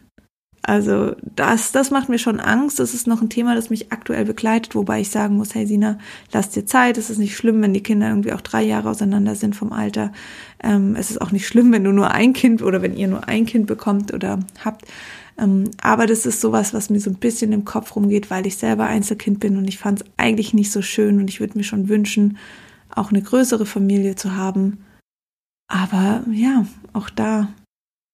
Also 0.71 1.17
das, 1.35 1.73
das 1.73 1.91
macht 1.91 2.09
mir 2.09 2.21
schon 2.21 2.39
Angst. 2.39 2.79
Das 2.79 2.95
ist 2.95 3.09
noch 3.09 3.21
ein 3.21 3.29
Thema, 3.29 3.57
das 3.57 3.71
mich 3.71 3.91
aktuell 3.91 4.25
begleitet, 4.25 4.77
wobei 4.77 5.01
ich 5.01 5.11
sagen 5.11 5.37
muss, 5.37 5.53
hey 5.57 5.67
Sina, 5.67 5.99
lass 6.31 6.51
dir 6.51 6.65
Zeit. 6.65 6.97
Es 6.97 7.11
ist 7.11 7.19
nicht 7.19 7.37
schlimm, 7.37 7.61
wenn 7.61 7.75
die 7.75 7.83
Kinder 7.83 8.09
irgendwie 8.09 8.33
auch 8.33 8.41
drei 8.41 8.63
Jahre 8.63 8.89
auseinander 8.89 9.35
sind 9.35 9.57
vom 9.57 9.73
Alter. 9.73 10.13
Ähm, 10.63 10.95
es 10.95 11.11
ist 11.11 11.21
auch 11.21 11.33
nicht 11.33 11.49
schlimm, 11.49 11.73
wenn 11.73 11.83
du 11.83 11.91
nur 11.91 12.13
ein 12.13 12.35
Kind 12.35 12.63
oder 12.63 12.83
wenn 12.83 12.97
ihr 12.97 13.09
nur 13.09 13.27
ein 13.27 13.47
Kind 13.47 13.67
bekommt 13.67 14.15
oder 14.15 14.39
habt. 14.65 14.87
Ähm, 15.39 15.73
aber 15.83 16.07
das 16.07 16.25
ist 16.25 16.41
sowas, 16.41 16.73
was 16.73 16.89
mir 16.89 17.01
so 17.01 17.11
ein 17.11 17.19
bisschen 17.19 17.51
im 17.53 17.65
Kopf 17.65 17.97
rumgeht, 17.97 18.31
weil 18.31 18.47
ich 18.47 18.57
selber 18.57 18.87
Einzelkind 18.87 19.41
bin 19.41 19.57
und 19.57 19.67
ich 19.67 19.79
fand 19.79 20.03
es 20.03 20.07
eigentlich 20.19 20.55
nicht 20.55 20.71
so 20.71 20.83
schön 20.83 21.19
und 21.19 21.29
ich 21.29 21.41
würde 21.41 21.59
mir 21.59 21.65
schon 21.65 21.89
wünschen, 21.89 22.39
auch 22.95 23.11
eine 23.11 23.23
größere 23.23 23.67
Familie 23.67 24.15
zu 24.15 24.37
haben. 24.37 24.85
Aber 25.67 26.23
ja, 26.31 26.65
auch 26.93 27.11
da, 27.11 27.49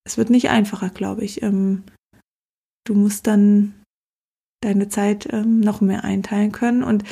es 0.07 0.17
wird 0.17 0.31
nicht 0.31 0.49
einfacher, 0.49 0.89
glaube 0.89 1.23
ich. 1.23 1.43
Ähm, 1.43 1.83
du 2.89 2.95
musst 2.95 3.27
dann 3.27 3.75
deine 4.63 4.89
Zeit 4.89 5.29
ähm, 5.33 5.61
noch 5.61 5.81
mehr 5.81 6.05
einteilen 6.05 6.53
können 6.53 6.83
und 6.83 7.05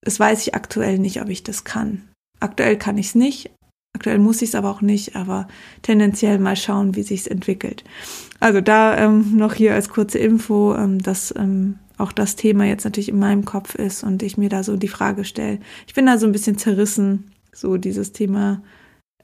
das 0.00 0.18
weiß 0.18 0.46
ich 0.46 0.54
aktuell 0.54 0.98
nicht, 0.98 1.20
ob 1.20 1.28
ich 1.28 1.42
das 1.42 1.64
kann. 1.64 2.08
Aktuell 2.40 2.78
kann 2.78 2.98
ich 2.98 3.08
es 3.08 3.14
nicht, 3.14 3.50
Aktuell 3.98 4.20
muss 4.20 4.42
ich 4.42 4.50
es 4.50 4.54
aber 4.54 4.70
auch 4.70 4.80
nicht, 4.80 5.16
aber 5.16 5.48
tendenziell 5.82 6.38
mal 6.38 6.54
schauen, 6.54 6.94
wie 6.94 7.02
sich 7.02 7.22
es 7.22 7.26
entwickelt. 7.26 7.82
Also 8.38 8.60
da 8.60 8.96
ähm, 8.96 9.36
noch 9.36 9.54
hier 9.54 9.74
als 9.74 9.88
kurze 9.88 10.18
Info, 10.18 10.74
ähm, 10.76 11.02
dass 11.02 11.34
ähm, 11.36 11.80
auch 11.96 12.12
das 12.12 12.36
Thema 12.36 12.64
jetzt 12.64 12.84
natürlich 12.84 13.08
in 13.08 13.18
meinem 13.18 13.44
Kopf 13.44 13.74
ist 13.74 14.04
und 14.04 14.22
ich 14.22 14.38
mir 14.38 14.50
da 14.50 14.62
so 14.62 14.76
die 14.76 14.86
Frage 14.86 15.24
stelle. 15.24 15.58
Ich 15.88 15.94
bin 15.94 16.06
da 16.06 16.16
so 16.16 16.26
ein 16.26 16.32
bisschen 16.32 16.58
zerrissen, 16.58 17.32
so 17.52 17.76
dieses 17.76 18.12
Thema 18.12 18.62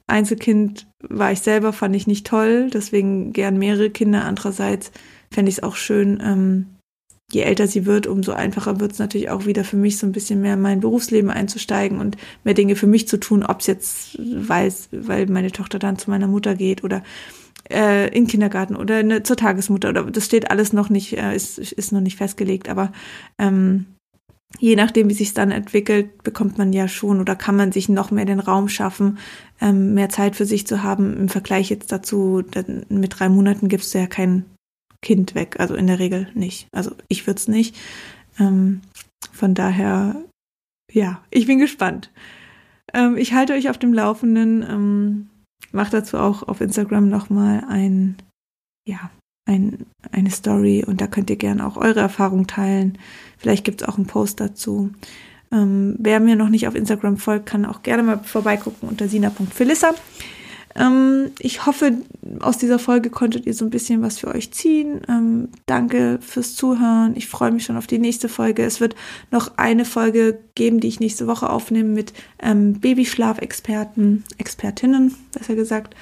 Einzelkind 0.08 0.88
war 1.08 1.30
ich 1.30 1.40
selber, 1.40 1.72
fand 1.72 1.94
ich 1.94 2.08
nicht 2.08 2.26
toll, 2.26 2.68
deswegen 2.72 3.32
gern 3.32 3.58
mehrere 3.58 3.90
Kinder. 3.90 4.24
Andererseits 4.24 4.90
fände 5.34 5.50
ich 5.50 5.58
es 5.58 5.62
auch 5.62 5.76
schön, 5.76 6.22
ähm, 6.24 6.66
je 7.32 7.42
älter 7.42 7.66
sie 7.66 7.86
wird, 7.86 8.06
umso 8.06 8.32
einfacher 8.32 8.80
wird 8.80 8.92
es 8.92 8.98
natürlich 8.98 9.30
auch 9.30 9.46
wieder 9.46 9.64
für 9.64 9.76
mich 9.76 9.98
so 9.98 10.06
ein 10.06 10.12
bisschen 10.12 10.40
mehr 10.40 10.54
in 10.54 10.60
mein 10.60 10.80
Berufsleben 10.80 11.30
einzusteigen 11.30 11.98
und 11.98 12.16
mehr 12.44 12.54
Dinge 12.54 12.76
für 12.76 12.86
mich 12.86 13.08
zu 13.08 13.18
tun, 13.18 13.42
ob 13.42 13.60
es 13.60 13.66
jetzt 13.66 14.18
weiß, 14.18 14.90
weil 14.92 15.26
meine 15.26 15.50
Tochter 15.50 15.78
dann 15.78 15.98
zu 15.98 16.10
meiner 16.10 16.28
Mutter 16.28 16.54
geht 16.54 16.84
oder 16.84 17.02
äh, 17.70 18.06
in 18.08 18.24
den 18.24 18.26
Kindergarten 18.26 18.76
oder 18.76 18.96
eine, 18.96 19.22
zur 19.22 19.36
Tagesmutter 19.36 19.88
oder 19.88 20.04
das 20.04 20.26
steht 20.26 20.50
alles 20.50 20.72
noch 20.72 20.90
nicht, 20.90 21.16
äh, 21.16 21.34
ist, 21.34 21.58
ist 21.58 21.92
noch 21.92 22.00
nicht 22.00 22.18
festgelegt, 22.18 22.68
aber 22.68 22.92
ähm, 23.38 23.86
je 24.58 24.76
nachdem, 24.76 25.08
wie 25.08 25.14
sich 25.14 25.34
dann 25.34 25.50
entwickelt, 25.50 26.22
bekommt 26.22 26.58
man 26.58 26.72
ja 26.72 26.88
schon 26.88 27.20
oder 27.20 27.34
kann 27.34 27.56
man 27.56 27.72
sich 27.72 27.88
noch 27.88 28.10
mehr 28.10 28.26
den 28.26 28.40
Raum 28.40 28.68
schaffen, 28.68 29.18
ähm, 29.60 29.94
mehr 29.94 30.10
Zeit 30.10 30.36
für 30.36 30.46
sich 30.46 30.66
zu 30.66 30.82
haben. 30.82 31.16
Im 31.16 31.28
Vergleich 31.28 31.70
jetzt 31.70 31.90
dazu, 31.90 32.42
mit 32.88 33.18
drei 33.18 33.28
Monaten 33.28 33.68
gibst 33.68 33.94
du 33.94 33.98
ja 33.98 34.06
kein 34.06 34.44
Kind 35.04 35.34
weg. 35.36 35.60
Also 35.60 35.74
in 35.74 35.86
der 35.86 36.00
Regel 36.00 36.28
nicht. 36.34 36.66
Also 36.72 36.92
ich 37.08 37.26
würde 37.28 37.38
es 37.38 37.46
nicht. 37.46 37.76
Ähm, 38.40 38.80
von 39.32 39.54
daher, 39.54 40.16
ja, 40.90 41.22
ich 41.30 41.46
bin 41.46 41.58
gespannt. 41.58 42.10
Ähm, 42.92 43.16
ich 43.16 43.34
halte 43.34 43.52
euch 43.52 43.68
auf 43.68 43.78
dem 43.78 43.92
Laufenden. 43.92 44.62
Ähm, 44.62 45.30
Mache 45.72 45.90
dazu 45.90 46.18
auch 46.18 46.42
auf 46.44 46.60
Instagram 46.60 47.08
nochmal 47.08 47.64
ein, 47.68 48.16
ja, 48.88 49.10
ein, 49.46 49.86
eine 50.12 50.30
Story 50.30 50.84
und 50.86 51.00
da 51.00 51.06
könnt 51.06 51.30
ihr 51.30 51.36
gerne 51.36 51.66
auch 51.66 51.76
eure 51.76 52.00
Erfahrung 52.00 52.46
teilen. 52.46 52.98
Vielleicht 53.38 53.64
gibt 53.64 53.82
es 53.82 53.88
auch 53.88 53.96
einen 53.96 54.06
Post 54.06 54.40
dazu. 54.40 54.92
Ähm, 55.52 55.96
wer 55.98 56.20
mir 56.20 56.36
noch 56.36 56.48
nicht 56.48 56.68
auf 56.68 56.74
Instagram 56.74 57.16
folgt, 57.16 57.46
kann 57.46 57.66
auch 57.66 57.82
gerne 57.82 58.02
mal 58.02 58.18
vorbeigucken 58.20 58.88
unter 58.88 59.08
sina.philissa. 59.08 59.94
Ähm, 60.76 61.30
ich 61.38 61.66
hoffe, 61.66 61.92
aus 62.40 62.58
dieser 62.58 62.78
Folge 62.78 63.10
konntet 63.10 63.46
ihr 63.46 63.54
so 63.54 63.64
ein 63.64 63.70
bisschen 63.70 64.02
was 64.02 64.18
für 64.18 64.28
euch 64.28 64.52
ziehen. 64.52 65.02
Ähm, 65.08 65.48
danke 65.66 66.18
fürs 66.20 66.54
Zuhören. 66.54 67.14
Ich 67.16 67.28
freue 67.28 67.52
mich 67.52 67.64
schon 67.64 67.76
auf 67.76 67.86
die 67.86 67.98
nächste 67.98 68.28
Folge. 68.28 68.64
Es 68.64 68.80
wird 68.80 68.96
noch 69.30 69.56
eine 69.56 69.84
Folge 69.84 70.40
geben, 70.54 70.80
die 70.80 70.88
ich 70.88 71.00
nächste 71.00 71.26
Woche 71.26 71.50
aufnehme 71.50 71.90
mit 71.90 72.12
ähm, 72.42 72.80
Babyschlafexperten, 72.80 74.24
Expertinnen, 74.38 75.14
besser 75.32 75.54
gesagt. 75.54 75.94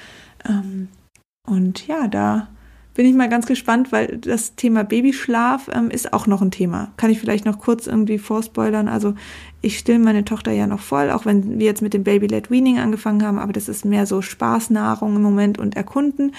Und 1.47 1.87
ja, 1.87 2.09
da 2.09 2.49
bin 2.93 3.05
ich 3.05 3.15
mal 3.15 3.29
ganz 3.29 3.45
gespannt, 3.45 3.91
weil 3.91 4.19
das 4.19 4.55
Thema 4.55 4.83
Babyschlaf 4.83 5.69
ähm, 5.73 5.89
ist 5.89 6.13
auch 6.13 6.27
noch 6.27 6.41
ein 6.41 6.51
Thema. 6.51 6.91
Kann 6.97 7.09
ich 7.09 7.19
vielleicht 7.19 7.45
noch 7.45 7.59
kurz 7.59 7.87
irgendwie 7.87 8.19
vorspoilern. 8.19 8.87
Also 8.87 9.15
ich 9.61 9.79
still 9.79 9.99
meine 9.99 10.25
Tochter 10.25 10.51
ja 10.51 10.67
noch 10.67 10.79
voll, 10.79 11.09
auch 11.09 11.25
wenn 11.25 11.57
wir 11.57 11.65
jetzt 11.65 11.81
mit 11.81 11.93
dem 11.93 12.03
Baby-led 12.03 12.51
Weaning 12.51 12.79
angefangen 12.79 13.23
haben, 13.23 13.39
aber 13.39 13.53
das 13.53 13.69
ist 13.69 13.85
mehr 13.85 14.05
so 14.05 14.21
Spaßnahrung 14.21 15.15
im 15.15 15.21
Moment 15.21 15.57
und 15.57 15.75
Erkunden. 15.75 16.33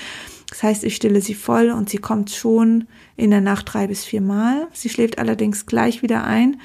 Das 0.51 0.63
heißt, 0.63 0.85
ich 0.85 0.95
stille 0.95 1.21
sie 1.21 1.35
voll 1.35 1.71
und 1.71 1.89
sie 1.89 1.99
kommt 1.99 2.31
schon 2.31 2.87
in 3.17 3.31
der 3.31 3.41
Nacht 3.41 3.73
drei 3.73 3.87
bis 3.89 4.05
vier 4.05 4.21
Mal. 4.21 4.69
Sie 4.73 4.89
schläft 4.89 5.19
allerdings 5.19 5.67
gleich 5.67 6.03
wieder 6.03 6.25
ein, 6.25 6.61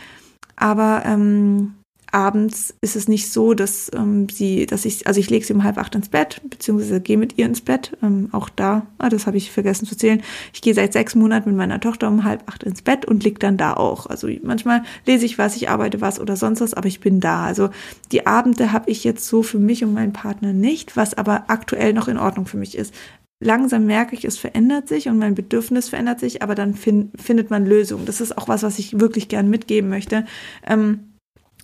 aber 0.56 1.04
ähm, 1.06 1.74
abends 2.12 2.74
ist 2.82 2.96
es 2.96 3.08
nicht 3.08 3.32
so, 3.32 3.54
dass 3.54 3.92
ähm, 3.96 4.28
sie, 4.30 4.66
dass 4.66 4.86
ich, 4.86 5.08
also 5.08 5.20
ich 5.20 5.30
lege 5.30 5.46
sie 5.46 5.54
um 5.54 5.64
halb 5.64 5.78
acht 5.78 5.96
ins 5.96 6.10
Bett, 6.10 6.42
beziehungsweise 6.50 7.02
gehe 7.02 7.18
mit 7.18 7.38
ihr 7.38 7.46
ins 7.46 7.62
Bett. 7.62 7.98
Ähm, 8.02 8.30
auch 8.32 8.50
da, 8.50 8.88
ah, 8.98 9.10
das 9.10 9.28
habe 9.28 9.38
ich 9.38 9.52
vergessen 9.52 9.86
zu 9.86 9.96
zählen. 9.96 10.22
Ich 10.54 10.62
gehe 10.62 10.74
seit 10.74 10.94
sechs 10.94 11.16
Monaten 11.16 11.50
mit 11.50 11.58
meiner 11.58 11.80
Tochter 11.80 12.08
um 12.08 12.24
halb 12.24 12.44
acht 12.48 12.64
ins 12.64 12.82
Bett 12.82 13.06
und 13.06 13.24
liege 13.24 13.40
dann 13.40 13.58
da 13.58 13.74
auch. 13.74 14.06
Also 14.08 14.28
manchmal 14.44 14.84
lese 15.06 15.26
ich 15.26 15.38
was, 15.38 15.56
ich 15.56 15.70
arbeite 15.70 16.02
was 16.02 16.20
oder 16.20 16.36
sonst 16.36 16.62
was, 16.62 16.74
aber 16.74 16.88
ich 16.88 17.00
bin 17.00 17.20
da. 17.20 17.44
Also 17.46 17.70
die 18.12 18.28
Abende 18.28 18.72
habe 18.72 18.90
ich 18.90 19.04
jetzt 19.04 19.28
so 19.28 19.44
für 19.44 19.60
mich 19.60 19.84
und 19.84 19.94
meinen 19.94 20.14
Partner 20.14 20.54
nicht, 20.54 20.98
was 20.98 21.14
aber 21.14 21.46
aktuell 21.48 21.94
noch 21.94 22.08
in 22.08 22.18
Ordnung 22.18 22.46
für 22.46 22.58
mich 22.58 22.78
ist. 22.78 22.94
Langsam 23.42 23.86
merke 23.86 24.16
ich, 24.16 24.26
es 24.26 24.38
verändert 24.38 24.90
sich 24.90 25.08
und 25.08 25.18
mein 25.18 25.34
Bedürfnis 25.34 25.88
verändert 25.88 26.20
sich, 26.20 26.42
aber 26.42 26.56
dann 26.56 26.74
find, 26.74 27.12
findet 27.22 27.50
man 27.50 27.66
Lösungen. 27.66 28.06
Das 28.06 28.20
ist 28.20 28.38
auch 28.38 28.50
was, 28.50 28.64
was 28.64 28.80
ich 28.80 29.00
wirklich 29.00 29.30
gern 29.30 29.50
mitgeben 29.50 29.90
möchte. 29.90 30.26
Ähm, 30.68 31.09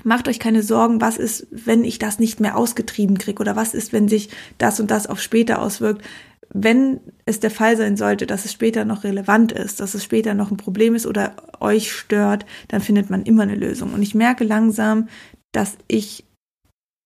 macht 0.05 0.27
euch 0.27 0.39
keine 0.39 0.63
Sorgen, 0.63 1.01
was 1.01 1.17
ist, 1.17 1.47
wenn 1.51 1.83
ich 1.83 1.99
das 1.99 2.19
nicht 2.19 2.39
mehr 2.39 2.55
ausgetrieben 2.55 3.17
kriege 3.17 3.41
oder 3.41 3.55
was 3.55 3.73
ist, 3.73 3.91
wenn 3.91 4.07
sich 4.07 4.29
das 4.57 4.79
und 4.79 4.91
das 4.91 5.07
auf 5.07 5.21
später 5.21 5.61
auswirkt. 5.61 6.05
Wenn 6.53 6.99
es 7.25 7.39
der 7.39 7.51
Fall 7.51 7.75
sein 7.75 7.97
sollte, 7.97 8.27
dass 8.27 8.45
es 8.45 8.53
später 8.53 8.85
noch 8.85 9.03
relevant 9.03 9.51
ist, 9.51 9.79
dass 9.79 9.95
es 9.95 10.03
später 10.03 10.35
noch 10.35 10.51
ein 10.51 10.57
Problem 10.57 10.95
ist 10.95 11.07
oder 11.07 11.33
euch 11.59 11.91
stört, 11.91 12.45
dann 12.67 12.81
findet 12.81 13.09
man 13.09 13.23
immer 13.23 13.43
eine 13.43 13.55
Lösung. 13.55 13.93
Und 13.93 14.03
ich 14.03 14.13
merke 14.13 14.43
langsam, 14.43 15.09
dass 15.51 15.75
ich 15.87 16.23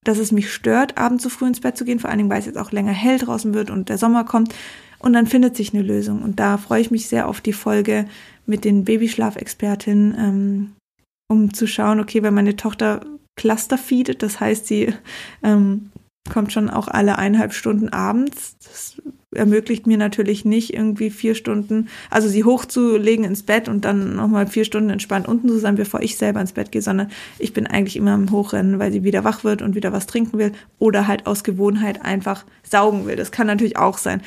dass 0.06 0.18
es 0.18 0.32
mich 0.32 0.52
stört, 0.52 0.98
abends 0.98 1.24
zu 1.24 1.30
früh 1.30 1.48
ins 1.48 1.60
Bett 1.60 1.78
zu 1.78 1.84
gehen, 1.84 2.00
vor 2.00 2.10
allen 2.10 2.20
Dingen, 2.20 2.30
weil 2.30 2.40
es 2.40 2.46
jetzt 2.46 2.58
auch 2.58 2.72
länger 2.72 2.94
hell 2.94 3.18
draußen 3.18 3.54
wird 3.54 3.70
und 3.70 3.90
der 3.90 3.98
Sommer 3.98 4.24
kommt. 4.24 4.56
Und 4.98 5.14
dann 5.14 5.28
findet 5.28 5.56
sich 5.56 5.74
eine 5.74 5.84
Lösung. 5.84 6.22
Und 6.22 6.40
da 6.40 6.58
freue 6.58 6.82
ich 6.82 6.90
mich 6.90 7.08
sehr 7.08 7.28
auf 7.28 7.42
die 7.42 7.54
Folge 7.54 8.06
mit 8.46 8.66
den 8.66 8.86
Babyschlafexpertinnen, 8.86 10.16
ähm, 10.18 10.76
um 11.30 11.54
zu 11.54 11.68
schauen, 11.68 12.00
okay, 12.00 12.24
wenn 12.24 12.34
meine 12.34 12.56
Tochter 12.56 13.02
Cluster 13.36 13.78
feedet, 13.78 14.22
das 14.22 14.40
heißt, 14.40 14.68
sie 14.68 14.94
ähm, 15.44 15.92
kommt 16.30 16.52
schon 16.52 16.70
auch 16.70 16.88
alle 16.88 17.18
eineinhalb 17.18 17.54
Stunden 17.54 17.90
abends. 17.90 18.58
Das 18.62 18.98
ermöglicht 19.34 19.86
mir 19.86 19.98
natürlich 19.98 20.44
nicht 20.44 20.74
irgendwie 20.74 21.12
vier 21.12 21.36
Stunden, 21.36 21.88
also 22.10 22.28
sie 22.28 22.44
hochzulegen 22.44 23.26
ins 23.26 23.44
Bett 23.44 23.70
und 23.70 23.86
dann 23.86 24.16
nochmal 24.16 24.48
vier 24.48 24.66
Stunden 24.66 24.90
entspannt 24.90 25.28
unten 25.28 25.48
zu 25.50 25.60
sein, 25.60 25.76
bevor 25.76 26.02
ich 26.02 26.18
selber 26.18 26.42
ins 26.42 26.54
Bett 26.54 26.72
gehe, 26.72 26.82
sondern 26.82 27.12
ich 27.38 27.54
bin 27.54 27.68
eigentlich 27.68 27.96
immer 27.96 28.16
im 28.16 28.32
Hochrennen, 28.32 28.80
weil 28.80 28.92
sie 28.92 29.04
wieder 29.04 29.24
wach 29.24 29.44
wird 29.44 29.62
und 29.62 29.76
wieder 29.76 29.94
was 29.94 30.08
trinken 30.08 30.40
will 30.40 30.52
oder 30.80 31.08
halt 31.08 31.28
aus 31.28 31.44
Gewohnheit 31.44 32.04
einfach 32.04 32.44
saugen 32.64 33.06
will. 33.06 33.16
Das 33.16 33.32
kann 33.32 33.46
natürlich 33.46 33.78
auch 33.78 34.00
sein. 34.00 34.22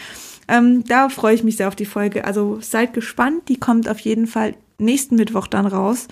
Ähm, 0.47 0.85
da 0.85 1.09
freue 1.09 1.35
ich 1.35 1.43
mich 1.43 1.57
sehr 1.57 1.69
auf 1.69 1.77
die 1.77 1.85
Folge. 1.85 2.25
Also 2.25 2.59
seid 2.61 2.95
gespannt, 2.95 3.49
die 3.49 3.59
kommt 3.59 3.88
auf 3.88 3.99
jeden 3.99 4.29
Fall 4.29 4.55
nächsten 4.79 5.17
Mittwoch 5.17 5.49
dann 5.49 5.67
raus. 5.67 6.07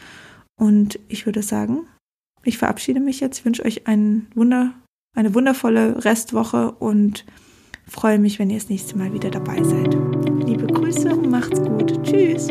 Und 0.60 1.00
ich 1.08 1.24
würde 1.24 1.42
sagen, 1.42 1.86
ich 2.44 2.58
verabschiede 2.58 3.00
mich 3.00 3.20
jetzt, 3.20 3.46
wünsche 3.46 3.64
euch 3.64 3.86
einen 3.86 4.28
Wunder, 4.34 4.74
eine 5.16 5.34
wundervolle 5.34 6.04
Restwoche 6.04 6.72
und 6.72 7.24
freue 7.86 8.18
mich, 8.18 8.38
wenn 8.38 8.50
ihr 8.50 8.58
das 8.58 8.68
nächste 8.68 8.96
Mal 8.96 9.12
wieder 9.14 9.30
dabei 9.30 9.62
seid. 9.64 9.94
Liebe 10.46 10.66
Grüße 10.66 11.16
macht's 11.16 11.62
gut. 11.62 12.04
Tschüss. 12.04 12.48